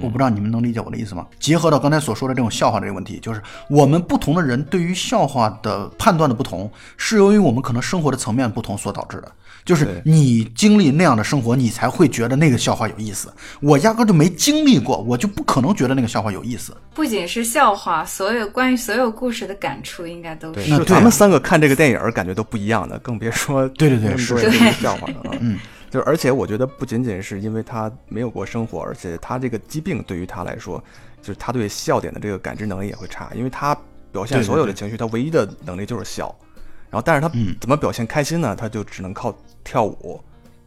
[0.00, 1.26] 我不知道你们能理解我的意思吗？
[1.38, 9.32] 结合到刚才所说的这种笑话这个问题，就是我们不同的人对于笑话的判断的不同，是由于我们可能生活的层面不同所导致的。
[9.62, 13.30] 就是你经历那样的生活，你才会觉得那个笑话有意思。
[13.60, 16.74] 我压根就没经历过，我就不可能觉得那个笑话有意思。
[16.94, 20.70] 不仅是笑话，所有关于所有故事的感触应该都，是。
[20.70, 25.36] 那咱们三个看这个电影儿感觉都不一样的，更别说对对对那么是是多人这个笑话了啊。
[25.40, 25.58] 嗯，
[25.90, 30.82] 就是而且我觉得不仅仅是因为他没有过生活，而且他这个疾病对于他来说，
[31.20, 33.76] 就是他对笑点的这个感知能力也会差，因为他
[34.12, 36.34] 表现所有的情绪，他唯一的能力就是笑。
[36.88, 38.54] 然后，但是他嗯怎么表现开心呢？
[38.56, 40.22] 他就只能靠跳舞。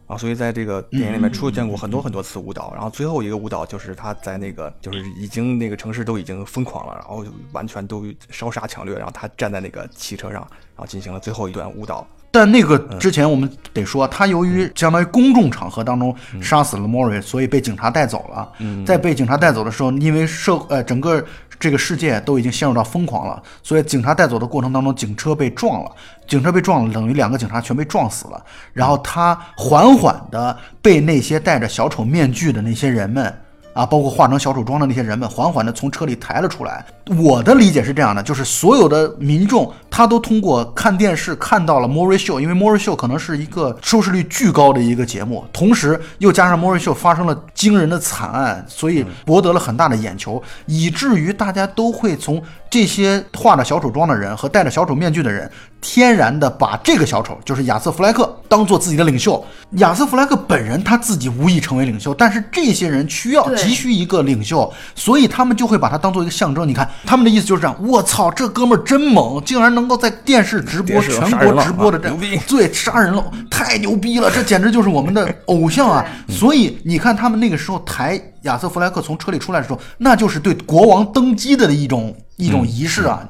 [0.06, 12.06] 啊，所以在这个电影里面出现过很多很多次舞蹈，然后最后一个舞蹈就是他在那个就是已经那个城市都已经疯狂了，然后完全都烧杀抢掠，然后他站在那个汽车上，然后进行了最后一段舞蹈。
[12.30, 18.50] 但那个之前我们得说，他由于相当于公众场合当中杀死了 Mori，所以被警察带走了。
[18.84, 21.24] 在被警察带走的时候，因为社呃整个
[21.60, 25.92] 这个世界都已经陷入到疯狂了，所以警察带走的过程当中，警车被撞了，
[26.26, 28.44] 警车被撞了，等于两个警察全被撞死了。
[28.72, 33.32] 然后他缓缓的被那些戴着小丑面具的那些人们。
[33.74, 36.86] 啊，包括化成小丑妆的那些人们，缓缓地从车里抬了出来。
[37.18, 55.50] 我的理解是这样的，就是所有的民众他都通过看电视看到了 Mori Show，因为 Mori Show 可能是一个收视率巨高的一个节目，同时又加上 Mori Show 发生了惊人的惨案，所以博得了很大的眼球，以至于大家都会从这些化着小丑妆的人和戴着小丑面具的人。
[55.86, 59.44] 天然的把这个小丑，就是亚瑟·弗莱克，当做自己的领袖。
[59.72, 66.66] 亚瑟·弗莱克本人他自己无意成为领袖，但是这些人需要急需一个领袖，所以他们就会把他当做一个象征。
[66.66, 72.10] 你看他们的意思就是这样：我操，这哥们儿真猛，竟然能够在电视直播、全国直播的这
[72.48, 74.30] 对杀人了，太牛逼了！
[74.30, 76.04] 这简直就是我们的偶像啊！
[76.28, 83.28] 所以你看他们那个时候抬亚瑟·弗莱克从车里出来的时候，那就是对国王登基的一种一种仪式啊。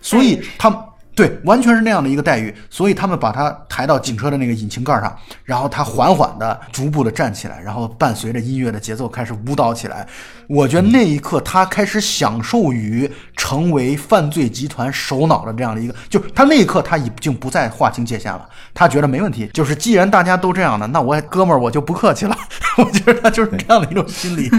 [0.00, 0.74] 所以他。
[1.14, 10.06] 对，完全是那样的一个待遇，所以他们把他抬到警车的那个引擎盖上，然后他缓缓的、逐步的站起来，然后伴随着音乐的节奏开始舞蹈起来。
[10.48, 22.34] 我觉得那一刻他开始享受于成为犯罪集团首脑的这样的一个，就他那一刻他已经不再划清界限了，他觉得没问题，就是既然大家都这样的，那我哥们儿我就不客气了。
[22.78, 24.50] 我觉得他就是这样的一种心理。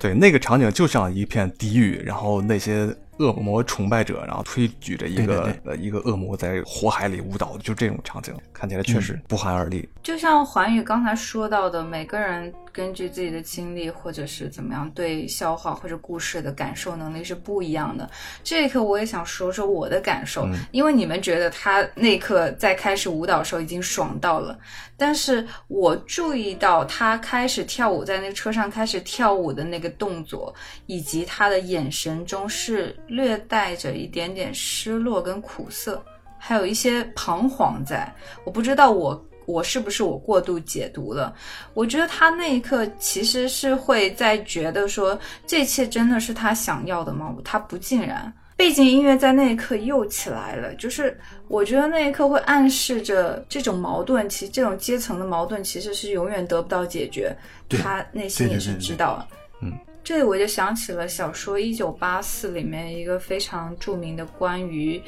[0.00, 2.92] 对，那个场景就像一片地狱，然后那些。
[3.20, 9.86] 恶魔崇拜者，然后推举着一个呃一个恶魔在火海里舞蹈，就这种场景看起来确实不寒而栗。
[10.02, 18.08] 就像环宇刚才说到的，每个人根据自己的经历或者是怎么样，对笑话或者故事的感受能力是不一样的。
[18.42, 24.58] 这一刻我也想说说我的感受，因为你们觉得他那一刻在开始舞蹈的时候已经爽到了，
[24.96, 30.54] 但是我注意到他开始跳舞，在那个车上开始跳舞的那个动作，
[30.86, 32.96] 以及他的眼神中是。
[33.10, 36.02] 略带着一点点失落跟苦涩，
[36.38, 38.10] 还有一些彷徨在。
[38.44, 41.34] 我不知道我我是不是我过度解读了。
[41.74, 47.34] 我觉得他那一刻其实是会在觉得说，这一切真的是他想要的吗？
[47.44, 48.32] 他不尽然。
[48.56, 51.18] 背景音乐在那一刻又起来了，就是
[51.48, 57.34] 我觉得那一刻会暗示着这种矛盾，其实这种阶层的矛盾其实是永远得不到解决。
[57.70, 59.26] 他内心也是知道。
[59.62, 59.72] 嗯。
[60.02, 65.00] 这里我就想起了小说《一九八四》里面一个非常著名的关于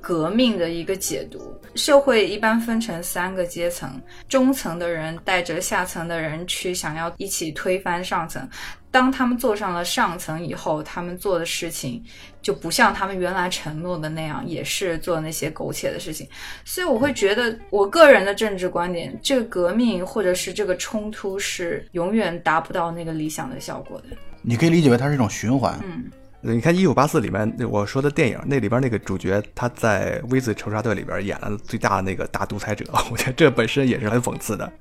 [0.00, 1.54] 革命的一个解读。
[1.74, 8.48] 社会一般分成三个阶层：中层的人带着下层的人去想要一起推翻上层。
[8.92, 12.02] 当他们坐上了上层以后，他们做的事情
[12.42, 16.28] 就不像他们原来承诺的那样，也是做那些苟且的事情。
[16.64, 24.16] 所以我会觉得，我个人的政治观点，这个革命或者是这个冲突是永远达不到那个理想的效果的。
[24.42, 25.78] 你可以理解为它是一种循环。
[25.84, 26.10] 嗯，
[26.42, 34.72] 你看《一九八四》里面我说的电影，那里边那个主角他在 V 字仇杀队里边演了最大的那个大独裁者，我觉得这本身也是很讽刺的。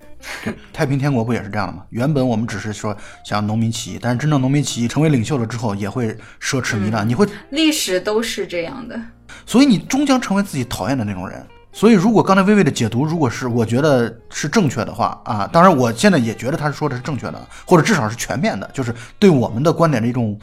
[0.72, 1.84] 太平天国不也是这样的吗？
[1.90, 2.96] 原本我们只是说
[3.26, 7.08] 想农民起义，但是真正农民起义成为领袖了之后，也会奢侈糜烂。
[7.08, 8.98] 你会历史都是这样的，
[9.46, 11.46] 所以你终将成为自己讨厌的那种人。
[11.72, 20.38] 所以，如果刚才微微的解读，如果是我觉得是正确的话啊，当然我现在也觉得他说的是正确的，或者至少是全面的，就是对我们的观点的一种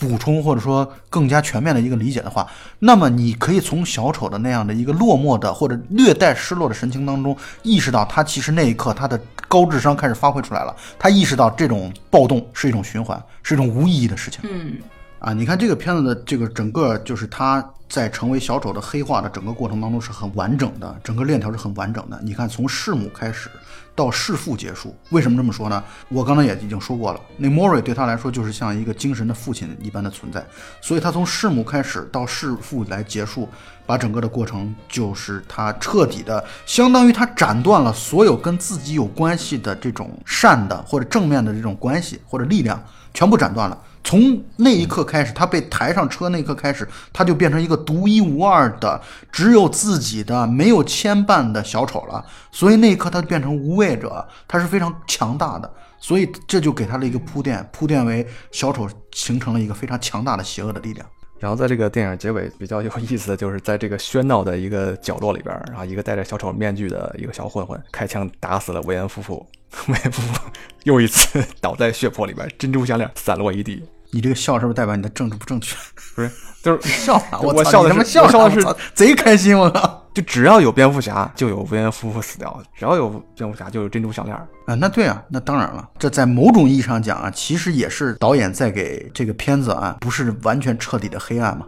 [0.00, 2.44] 补充，或者说更加全面的一个理解的话，
[2.78, 14.40] 那么你可以从小丑的那样的一个落寞的或者略带失落的神情当中，意识到他其实那一刻他的高智商开始发挥出来了，他意识到这种暴动是一种循环，是一种无意义的事情。
[14.44, 14.78] 嗯，
[15.18, 17.64] 啊，你看这个片子的这个整个就是他。
[17.90, 22.18] 在成为小丑的黑化的整个过程当中是很完整的，整个链条是很完整的。
[22.22, 23.50] 你看，从弑母开始
[23.96, 25.82] 到弑父结束，为什么这么说呢？
[26.08, 30.46] 我刚才也已经说过了，那莫瑞对他来说就是像一个精神的父亲一般的存在，
[30.80, 33.48] 所以他从弑母开始到弑父来结束，
[33.84, 42.80] 把整个的过程就是他彻底的，相当于他斩断了所有跟自己有关系的这种善的或者正面的这种关系或者力量，
[43.12, 43.76] 全部斩断了。
[44.02, 52.24] 从那一刻开始，他被抬上车那一刻开始，他就变成一个独一无二的、只有自己的、没有牵绊的小丑了。
[52.50, 55.72] 所以那一刻，他变成无畏者，他是非常强大的。
[55.98, 61.06] 所以这就给他了一个铺垫，铺垫为小丑形成了一个非常强大的邪恶的力量。
[61.40, 69.46] 然后在这个电影结尾比较有意思的就是，在这个喧闹的一个角落里边，然后一个戴着小丑面具的一个小混混开枪打死了维恩夫妇，
[69.88, 70.40] 维恩夫妇
[70.84, 73.82] 又一次倒在血泊里边，珍珠项链散落一地。
[74.12, 75.74] 你这个笑是不是代表你的政治不正确？
[76.14, 76.30] 不是，
[76.62, 78.28] 就是 笑，我笑的什么笑？
[78.28, 79.99] 笑的是贼开心，我靠！
[80.12, 84.36] 就只要有蝙蝠侠，就有韦恩夫妇死掉；只要有蝙蝠侠，就有珍珠项链。
[84.66, 91.66] 啊，那对啊，那当然了，这在某种意义上讲啊，其实也是导演在给这个片子啊，不是完全彻底的黑暗嘛。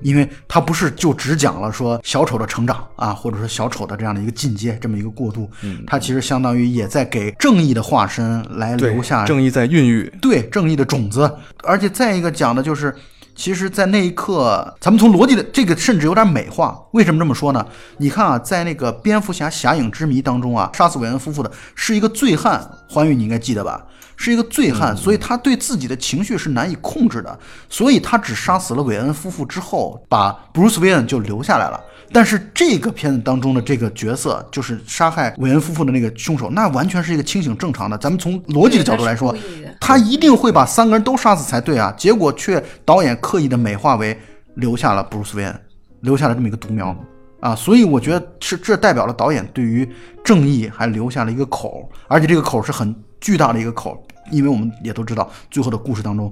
[0.00, 11.32] 因为他不是就只讲了说小丑的成长啊，或者说小丑的这样的一个进阶，这么一个过渡，嗯，他其实相当于也在给正义的化身来留下正义在孕育，对正义的种子。
[11.62, 12.94] 而且再一个讲的就是，
[13.34, 16.80] 其实，在那一刻，咱们从逻辑的这个甚至有点美化。
[16.92, 17.66] 为什么这么说呢？
[17.98, 23.84] 你看啊，在那个蝙蝠侠侠影之谜当中啊，杀死韦恩夫妇的是一个醉汉，欢愉你应该记得吧？
[24.16, 27.36] 是一个醉汉，所以他对自己的情绪是难以控制的，
[27.68, 31.80] 所以他只杀死了韦恩夫妇之后，把 Bruce Wayne 就留下来了。
[32.14, 37.98] 但是这个片子当中的这个角色，就是杀害韦恩夫妇的那个凶手，那完全是一个清醒正常的。
[37.98, 39.36] 咱们从逻辑的角度来说，
[39.80, 44.16] 他一定会把三个人都杀死才对啊，结果却导演刻意的美化为
[44.54, 45.60] 留下了布鲁斯韦恩，
[46.02, 46.96] 留下了这么一个独苗
[47.40, 49.86] 啊，所以我觉得是这代表了导演对于
[50.24, 52.94] 正义还留下了一个口，而且这个口是很。
[53.20, 56.30] 巨大的一个口，因为我们也都知道，最后的故事当中，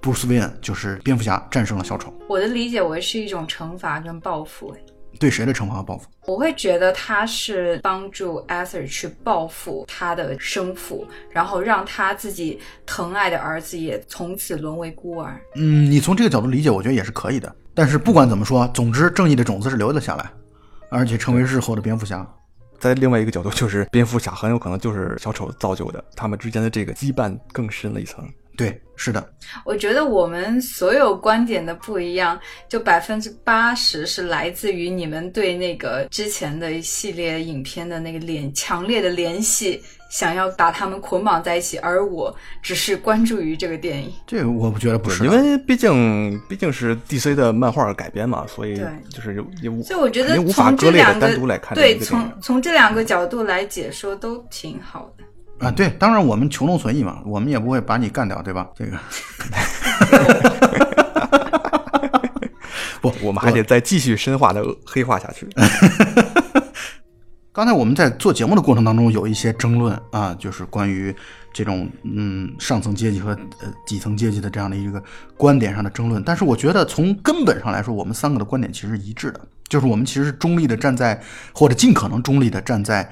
[0.00, 2.14] 布鲁斯·韦恩就是蝙蝠侠战胜了小丑。
[2.28, 4.72] 我的理解为是一种惩罚跟报复。
[5.18, 6.08] 对谁的惩罚和报复？
[6.26, 15.40] 我会觉得他是帮助阿 Sir 去报复他的生父，然后让他自己疼爱的儿子也从此沦为孤儿。
[15.56, 17.54] 嗯，你从这个角度理解，我觉得也是可以的。
[17.74, 20.30] 但是不管怎么说，总之正义的种子是留了下来，
[20.90, 22.26] 而且成为日后的蝙蝠侠。
[22.78, 28.24] 在另外一个角度，就是蝙蝠侠很有可能就是小丑造就的，他们之间的这个羁绊更深了一层。
[28.58, 29.26] 对，是的。
[29.64, 32.38] 我觉得我们所有观点的不一样，
[32.68, 39.80] 就百分之八十是来自于你们对那个之前的一系列影片的那个联强烈的联系。
[40.10, 44.10] 想要把他们捆绑在一起，而我只是关注于这个电影。
[44.26, 48.80] 这个我不觉得不是，因为毕竟毕竟是 DC 的漫画改编嘛，所以
[49.10, 51.28] 就是也无所以我觉得从这两个
[51.74, 55.24] 对从从这两个角度来解说都挺好的
[55.60, 55.70] 啊。
[55.70, 58.68] 对，当然我们求同存异嘛，我们也不会把你干掉，对吧？
[58.76, 58.98] 这个
[63.00, 65.48] 不，我们还得再继续深化的黑化下去。
[67.52, 71.12] 刚才我们在做节目的过程当中有一些争论啊，就是关于
[71.52, 73.30] 这种嗯上层阶级和
[73.60, 75.02] 呃底层阶级的这样的一个
[75.36, 76.22] 观点上的争论。
[76.22, 81.20] 但是我觉得从根本上来说，我们三个的观点其实是一致的，就是我们其实是中立的站在
[81.52, 83.10] 或者尽可能中立的站在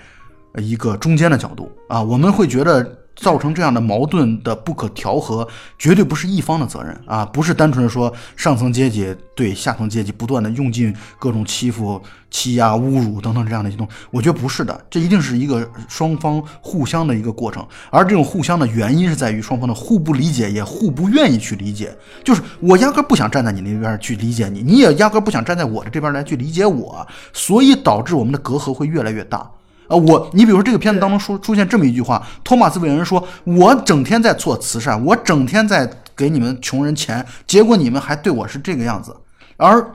[0.57, 3.01] 一个中间的角度啊，我们会觉得。
[3.19, 5.49] 造成这样的矛盾的不可调和，
[5.79, 7.25] 绝对不是一方的责任啊！
[7.25, 11.99] 不是单纯的说上层阶级对下层阶级不断的用尽各种欺负、
[12.31, 17.67] 欺压、侮辱等等这样的一些东西，我觉得不是的，这一定是一个双方互相的一个过程。
[17.91, 21.97] 而这种互相的原因是在于双方的互不理解，也互不愿意去理解。
[22.23, 29.51] 就是我压根不想站在你那边去理解你，你也压根不想站在我的这边来去理解我，所以导致我们的隔阂会越来越大。
[29.89, 39.17] 啊，我，你比如说这个片子当中出出现这么一句话，托马斯·韦恩说：“我整天在做慈善，我整天在给你们穷人钱，结果你们还对我是这个样子。”
[39.57, 39.93] 而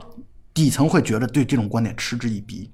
[0.54, 2.70] 底层会觉得对这种观点嗤之以鼻。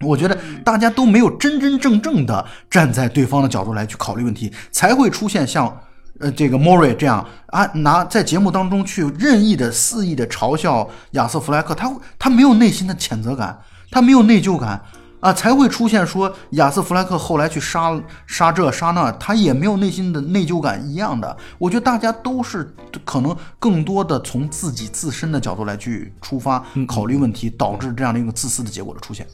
[0.00, 5.80] 我觉得大家都没有真真正正的站在对方的角度来去考虑问题，才会出现像
[6.18, 13.58] 呃这个莫瑞这样啊，拿在节目当中去任意的肆意的嘲笑亚瑟·弗莱克，他他没有内心的谴责感，
[13.90, 14.82] 他没有内疚感。
[15.20, 21.36] 啊，才会出现说亚瑟·弗莱克后来去杀杀这杀那，他也没有内心的内疚感一样的。
[21.58, 29.26] 我觉得大家都是可能更多的从自己自身的角度来去出发考虑问题，导致这样的一个自私的结果的出现。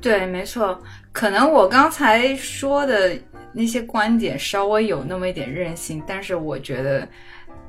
[0.00, 0.78] 对，没错，
[1.12, 3.18] 可能我刚才说的
[3.52, 7.08] 那些观点稍微有那么一点任性，但是我觉得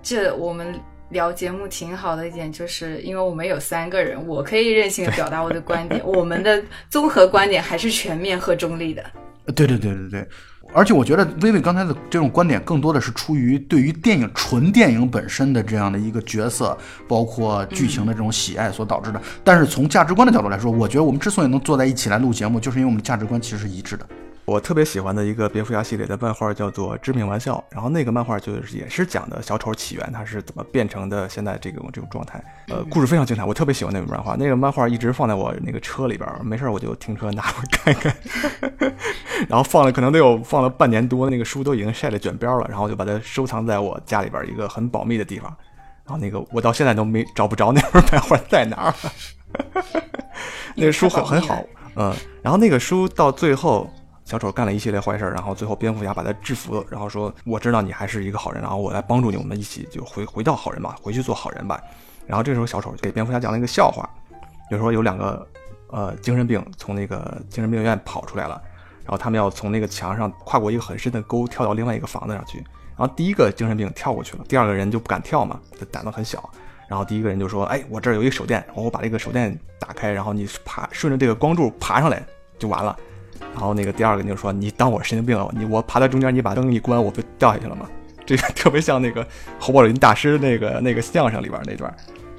[0.03, 0.77] 这我们。
[1.09, 9.03] 聊节目挺好的一点，就是因为我们有三个人，我可以任性的表达我的观点， 我们的综合观点还是全面和中立的。
[9.55, 10.27] 对对对对对，
[10.73, 16.77] 而且我觉得薇薇刚才的这种观点更多的是出于对于电影纯电影本身的这样的一个角色，
[17.07, 19.21] 包括剧情的这种喜爱所导致的。
[19.45, 24.05] 但是从价值观的角度来说，我觉得我们之所以能坐在一起来录节目，就是因为我们的价值观其实是一致的。
[24.47, 32.41] 我特别喜欢的一个蝙蝠侠系列的漫画叫做《致命玩笑》，然后那个漫画就是也是讲的小丑起源，他是怎么变成的现在这种这种状态。
[32.69, 34.37] 呃，故事非常精彩，我特别喜欢那本漫画。
[34.37, 38.15] 那个漫画一直放在我那个车里边，没事我就停车拿回看看。
[39.49, 45.53] 然后放了可能得有放了半年多，那个书都已经晒得卷边了，然后就把它收藏在我家里边一个很保密的地方。
[46.05, 48.93] 然后那个我到现在都没找不着那本漫画在哪儿。
[50.73, 51.61] 那个书很很好，
[51.97, 53.91] 嗯，然后那个书到最后。
[54.27, 61.79] 小丑干了一系列坏事，然后最后蝙蝠侠把他制服，然后说：“我知道你还是一个好人，然后我来帮助你，我们一起就回回到好人吧，回去做好人吧。”
[62.27, 64.05] 然后这时候小丑给蝙蝠侠讲了一个笑话，
[64.69, 65.47] 就说有两个
[65.91, 68.61] 呃精神病从那个精神病院跑出来了，
[69.05, 72.57] 然后他们要从那个墙上跨过一个很深的沟跳到另外一个房子上去。
[72.97, 76.49] 然后第一个精神病跳过去了，第二个人就不敢跳嘛，他胆子很小。
[76.89, 82.21] 然后第一个人就说：“哎，我这儿有一个手电，然后我把这个手电打开，然后你爬顺着这个光柱爬上来
[82.59, 82.93] 就完了。”
[83.53, 85.49] 然后那个第二个人就说：“你当我神经病了？
[85.55, 87.89] 你我爬在中间，你把灯一关，我不掉下去了吗？”
[88.25, 89.25] 这个 特别像那个
[89.59, 91.93] 侯宝林大师那个那个相声里边那段。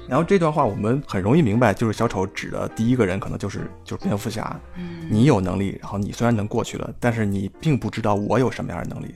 [0.07, 4.59] 然后这段话我们很容易明白，就是小丑指的第一个人可能就是就是蝙蝠侠。
[4.75, 9.13] 嗯，你有能力，然后你虽然能过去了，但是你并不知道我有什么样的能力。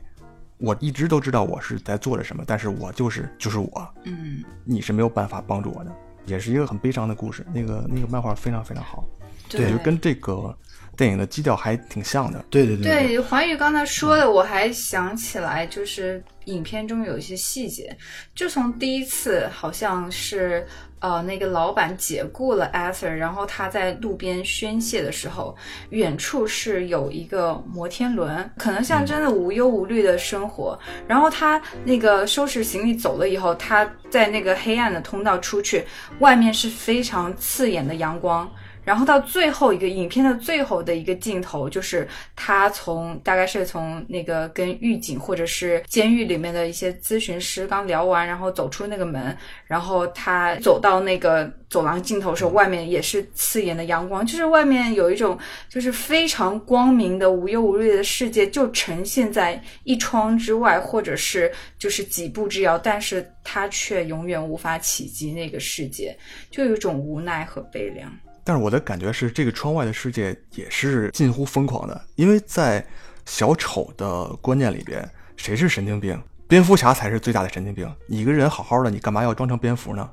[0.59, 5.91] 我一直都知道我是在做着什么，但是我就是就是我，嗯，你是没有办法帮助我的，
[6.25, 7.45] 也是一个很悲伤的故事。
[7.51, 9.03] 那个那个漫画非常非常好，
[9.49, 10.55] 对就跟这个
[10.95, 12.43] 电影的基调还挺像的。
[12.49, 17.95] 对对对对，环宇刚才说的，我还想起来，就是影片中有一些细节，
[18.35, 20.65] 就从第一次好像是
[20.99, 25.55] 呃那个老板解雇了 Arthur，然后他在路边宣泄的时候，
[25.89, 30.77] 远处是有一个摩天轮，可能象征的无忧无虑的生活。
[31.07, 35.83] 然后他那个收拾行李走了以后，他在那个黑暗的通道出去，
[36.19, 38.47] 外面是非常刺眼的阳光。
[38.83, 55.37] 然后到最后一个影片的最后的一个镜头，就是他从大概是从那个跟狱警或者是监狱里面的一些咨询师刚聊完，然后走出那个门，然后他走到那个走廊尽头的时候，外面也是刺眼的阳光，就是外面有一种
[55.69, 66.15] 就是非常光明的无忧无虑的世界，就呈现在一窗之外，或者是就是几步之遥，但是他却永远无法企及那个世界，
[66.51, 68.11] 就有一种无奈和悲凉。
[68.43, 72.85] 但是我的感觉是，这个窗外的世界也是近乎疯狂的，因为在
[73.25, 76.21] 小丑的观念里边，谁是神经病？
[76.47, 77.89] 蝙蝠侠才是最大的神经病。
[78.07, 80.09] 你一个人好好的，你干嘛要装成蝙蝠呢？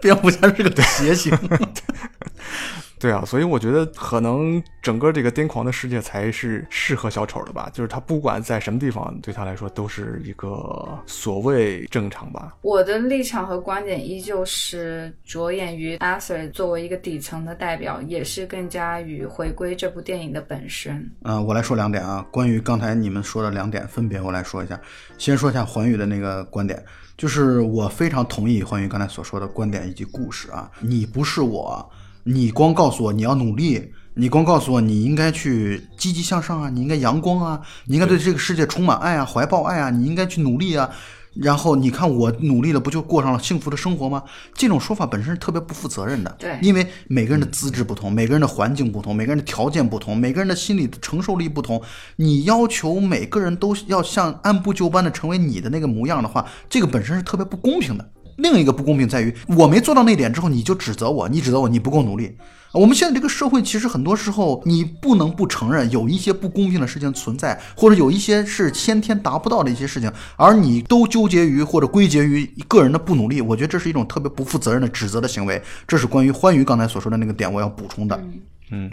[0.00, 1.32] 蝙蝠侠是个邪性。
[2.98, 12.56] 对啊，所以我觉得可能整个这个癫狂的世界才是适合小丑的吧，就是他不管在什么地方，对他来说都是一个所谓正常吧。
[12.62, 21.08] 我的立场和观点依旧是着眼于 Arthur 作为一个底层的代表，也是更加与回归这部电影的本身。
[21.22, 24.80] 嗯、我来说两点啊，关于刚才你们说的两点，分别我来说一下。
[25.16, 26.82] 先说一下环宇的那个观点，
[27.16, 30.70] 就是我非常同意环宇刚才所说的观点以及故事啊。
[30.80, 31.88] 你不是我，
[32.30, 40.90] 你光告诉我你要努力，你光告诉我你应该去积极向上啊，你应该阳光啊，你应该对这个世界充满爱啊，怀抱爱啊，你应该去努力啊。
[41.34, 44.22] 然后你看我努力了，不就过上了幸福的生活吗？
[44.52, 46.36] 这种说法本身是特别不负责任的。
[46.38, 51.80] 对因为每个人的资质不同，每个人的环境不同，每个人的条件不同，每个人的心理承受力不同。
[52.16, 58.10] 你要求每个人都要像按部就班的成为你的那个模样的话，这个本身是特别不公平的。
[58.38, 62.36] 另一个不公平在于，我没做到那点之后，你就指责我，你指责我你不够努力。
[62.72, 73.40] 我们现在这个社会，其实很多时候你不能不承认有一些不公平的事情存在，或者有一些是先天达不到的一些事情，而你都纠结于或者归结于个人的不努力。
[73.40, 75.60] 我觉得这是一种特别不负责任的指责的行为。
[75.86, 78.22] 这是关于欢愉刚才所说的那个点，我要补充的。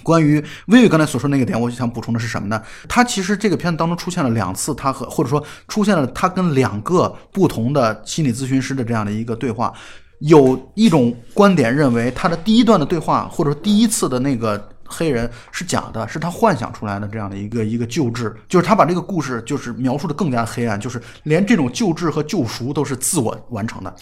[0.04, 2.62] 关于微微刚才所说那个点，我就想补充的是什么呢？
[2.88, 9.74] 他其实这个片子当中出现了两次，他和或者说出现了他跟两个不同的心理咨询师的这样的一个对话。
[10.20, 23.94] 有一种观点认为，他的第一段的对话，或者说第一次的那个黑人是假的，是他幻想出来的这样的一个一个救治，就是他把这个故事就是描述的更加黑暗，就是连这种救治和救赎都是自我完成的，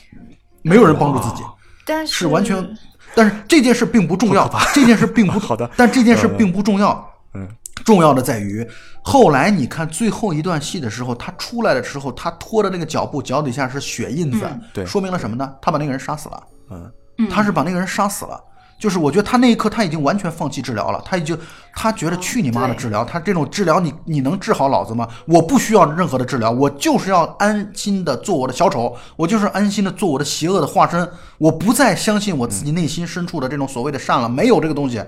[0.62, 1.42] 没有人帮助自己。
[1.84, 2.64] 但是是完全，
[3.16, 5.70] 但是这件事并不重要，这件事并不 好的。
[5.78, 7.10] 但这件事并不重要。
[7.36, 7.48] 嗯，
[7.84, 8.68] 重要的在于
[9.02, 14.86] 后来你看最后一段戏的时候，他出来的时候，他拖的那个脚步，脚底下是血印子，对。
[14.86, 15.54] 说明了什么呢？
[15.62, 18.40] 他把那个人杀死了，嗯，他是把那个人杀死了。
[18.84, 21.40] 就是我觉得他那一刻他已经完全放弃治疗了，他已经
[21.74, 25.08] 他觉得去你妈的治疗，他这种治疗你你能治好老子吗？
[25.26, 35.02] 我不需要任何的治疗，我就是要安心的做我的小丑，我就是安心的做我的邪恶的化身，我不再相信我自己内心深处的这种所谓的善了，没有这个东西。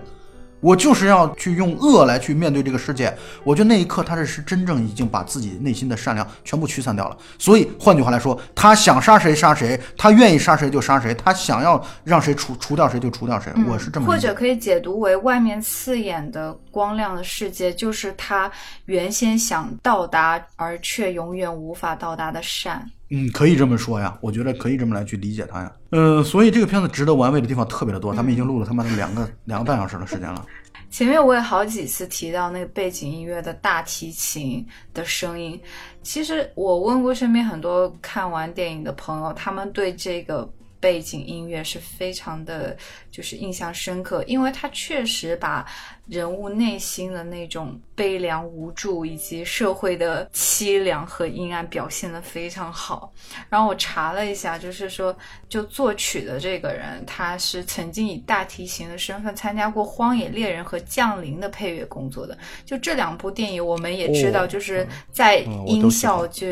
[0.65, 3.15] 我就是要去用恶来去面对这个世界。
[3.43, 7.15] 我觉得那一刻，他这是真正已经把自己内心的善良全部驱散掉了。
[7.37, 13.53] 所以换句话来说，他想杀谁杀谁，他愿意杀谁就杀谁，他想要让谁除除掉谁就除掉谁。
[13.67, 18.51] 我是这么或者可以解读为外面刺眼的光亮的世界，就是他
[18.83, 22.85] 原先想到达而却永远无法到达的善。
[23.09, 25.71] 嗯，可以这么说呀，我觉得可以这么来去理解它呀。
[25.91, 30.45] 呃，所以这个片子值得玩味的地方特别的多，他们已经录了他妈的两个两个半小时的时间了。
[30.91, 35.57] 前面我也好几次提到那个背景音乐的大提琴的声音。
[36.03, 40.49] 其实我问过身边很多看完电影的朋友，他们对这个
[40.85, 42.77] 背景音乐是非常的，
[43.09, 45.65] 就是印象深刻，因为它确实把
[46.05, 53.11] 人物内心的那种悲凉无助以及社会的凄凉和阴暗表现的非常好。
[53.49, 55.17] 然后我查了一下，就是说，
[55.49, 62.37] 就作曲的这个人，他是曾经以大提琴的身份参加过《荒野猎人》和《降临》的配乐工作的。
[62.63, 66.45] 就这两部电影，我们也知道，哦就是在音效就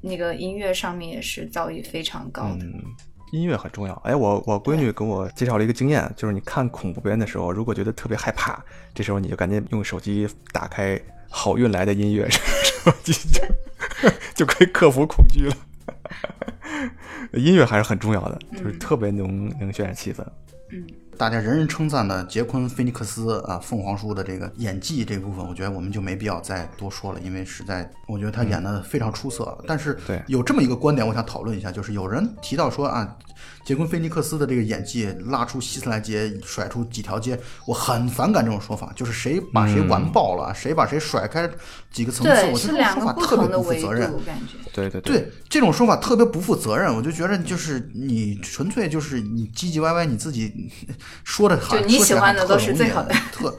[0.00, 2.64] 那个音乐上面也是造诣非常高的。
[2.64, 2.82] 嗯，
[3.32, 3.94] 音乐很重要。
[4.04, 8.62] 哎，我我闺女给我介绍了一个经验，就是你看恐怖片的时候，如果觉得特别害怕，
[8.94, 10.96] 这时候你就赶紧用手机打开
[11.28, 12.26] 《好运来的音乐》，
[12.84, 13.42] 手机就
[14.34, 15.54] 就可以克服恐惧了。
[17.34, 20.24] 音乐还是很重要的，就是特别能能渲染气氛。
[21.18, 29.58] 大家人人称赞的杰昆·菲尼克斯啊，凤凰叔的这个演技这部分，我觉得我们就没必要再多说了，因为实在我觉得他演的非常出色。
[29.66, 33.16] 但是对有这么一个观点，我想讨论一下，就是有人提到说啊，
[33.68, 41.46] 杰昆·菲尼克斯的这个演技拉出希斯莱杰，甩出几条街，我很反感这种说法，就是谁把谁完爆了，谁把谁甩开
[41.90, 44.10] 几个层次，我觉得说法特别不负责任。
[44.10, 44.54] 度，感觉。
[44.72, 50.70] 对对对这种说法特别不负责任，我就觉得就是你纯粹就是你唧唧歪歪，你自己
[51.22, 53.54] 说的好，就你说起来喜欢的都是特容易最好的特。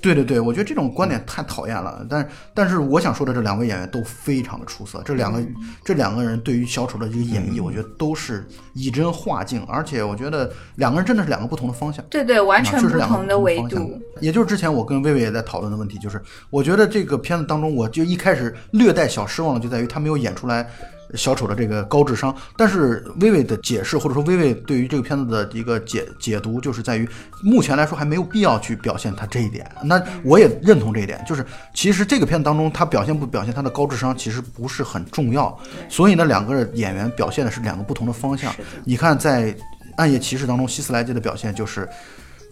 [0.00, 2.04] 对对对，我觉得这种观点太讨厌了。
[2.08, 5.02] 但但是我想说的，这两位演员都非常的出色。
[5.04, 5.54] 这两个、嗯
[5.84, 12.04] 这两个人对于小丑的这个演绎，我觉得都是以真化境，而且我觉得两个人真的是两个不同的方向。
[12.08, 14.00] 对对，完啊全不同的维度。
[14.20, 20.68] 也就是之前我跟薇薇也在讨论的问题，就是我觉得这个片子当中，我就一开始略带小失望的，就在于他没有演出来
[21.14, 22.34] 小丑的这个高智商。
[22.56, 27.08] 但是薇薇的解释，或者说薇薇对于这个片子的一个解解读，就是在于
[27.42, 29.70] 目前来说还没有必要去表现他这一点。
[29.84, 31.44] 那我也认同这一点，就是
[31.74, 35.58] 其实这个片子当中他表现不表现他的高智商，其实不是很重要。
[35.88, 38.54] 所以呢，两个演员表现的是两个不同的方向。
[38.84, 39.52] 你看，在
[39.96, 41.88] 《暗夜骑士》当中，希斯莱杰的表现就是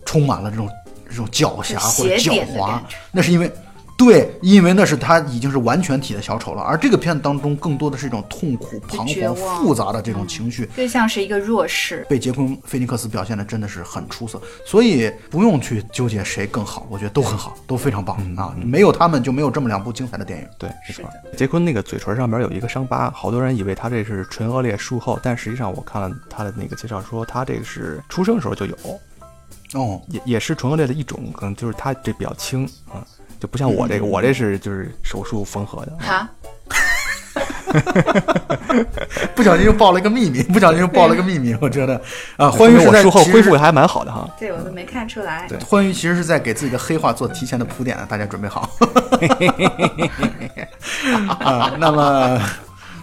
[0.04, 0.68] 充满了这种
[1.08, 2.80] 这种狡黠或者狡猾，
[3.12, 3.50] 那是因为。
[3.98, 12.06] 对，因为那是他已经是完全体的小丑了，而这个片子当中更多的是一种痛苦、彷徨、复杂的这种情绪，更像是一个弱势。
[12.08, 18.54] 被杰昆·菲尼克斯表现的真的是很出色，所以不用去纠结谁更好，我觉得都很好，都非常棒啊！
[18.64, 20.46] 没有他们就没有这么两部精彩的电影。
[20.56, 21.10] 对，没是错。
[21.36, 28.76] 杰昆那个嘴唇上面有一个伤疤，好多人以为他这是唇腭裂术后，但实际上我看了他的那个介绍说，他这个是出生时候就有，
[29.74, 33.04] 哦，也也是唇腭裂的一种，可能就是他这比较轻啊、
[33.40, 35.92] 就不像我这个，我这是就是手术缝合的。
[35.98, 36.28] 哈，
[39.34, 42.00] 不小心又爆了一个秘密，不小心又爆了一个秘密，我觉得
[42.36, 44.28] 啊，欢愉术后恢复的还蛮好的哈。
[44.38, 45.46] 对我都没看出来。
[45.48, 48.68] 对欢愉其实是在给自己的黑化做提前的铺垫，大家准备好。
[51.40, 52.40] 啊，那么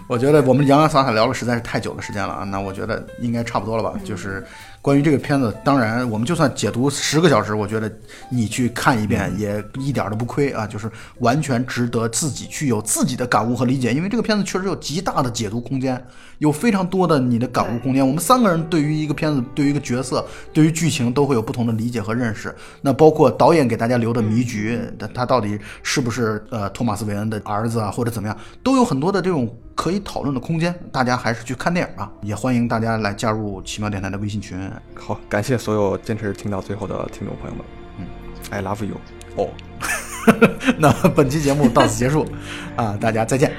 [0.07, 3.93] 我觉得我们洋洋洒洒聊了实在是太久的时间了啊，那我觉得应该差不多了吧？
[4.03, 4.45] 就是
[4.85, 7.91] 关于这个片子，当然我们就算解读十个小时，我觉得
[8.29, 10.87] 你去看一遍也一点都不亏啊，就是
[11.21, 15.99] 完全值得自己去有自己的感悟和理解，因为这个片子确实有极大的解读空间，
[16.37, 18.07] 有非常多的你的感悟空间。
[18.07, 20.23] 我们三个人对于一个片子、对于一个角色、
[20.53, 22.53] 对于剧情都会有不同的理解和认识。
[22.79, 24.79] 那包括导演给大家留的谜局，
[25.15, 30.73] 他到底是不是呃托马斯韦恩的儿子啊，或者怎么样，都有很多的这种可以讨论的空间。
[30.91, 34.57] 大家还是去看电影吧，也欢迎大家来加入奇妙电台的微信群。
[34.95, 37.65] 好，感谢所有坚持听到最后的听众朋友们。
[37.99, 38.07] 嗯
[38.49, 38.95] ，I love you。
[39.35, 39.49] 哦，
[40.79, 42.25] 那本期节目到此结束，
[42.75, 43.51] 啊，大家再见。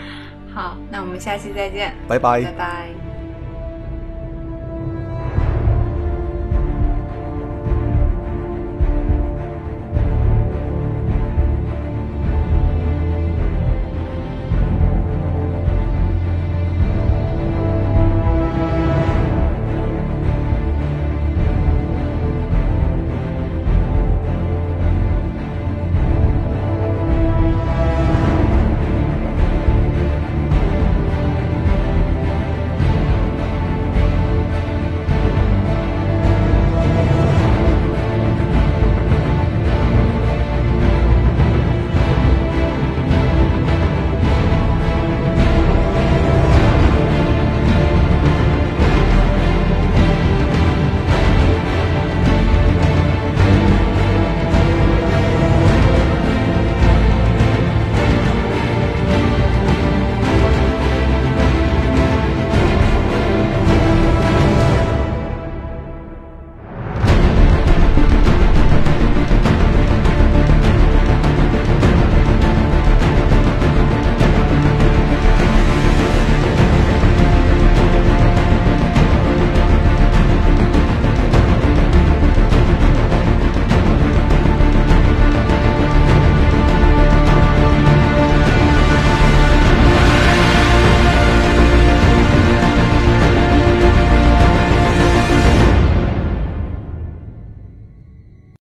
[0.55, 3.16] 好，那我们下期再见，拜拜拜拜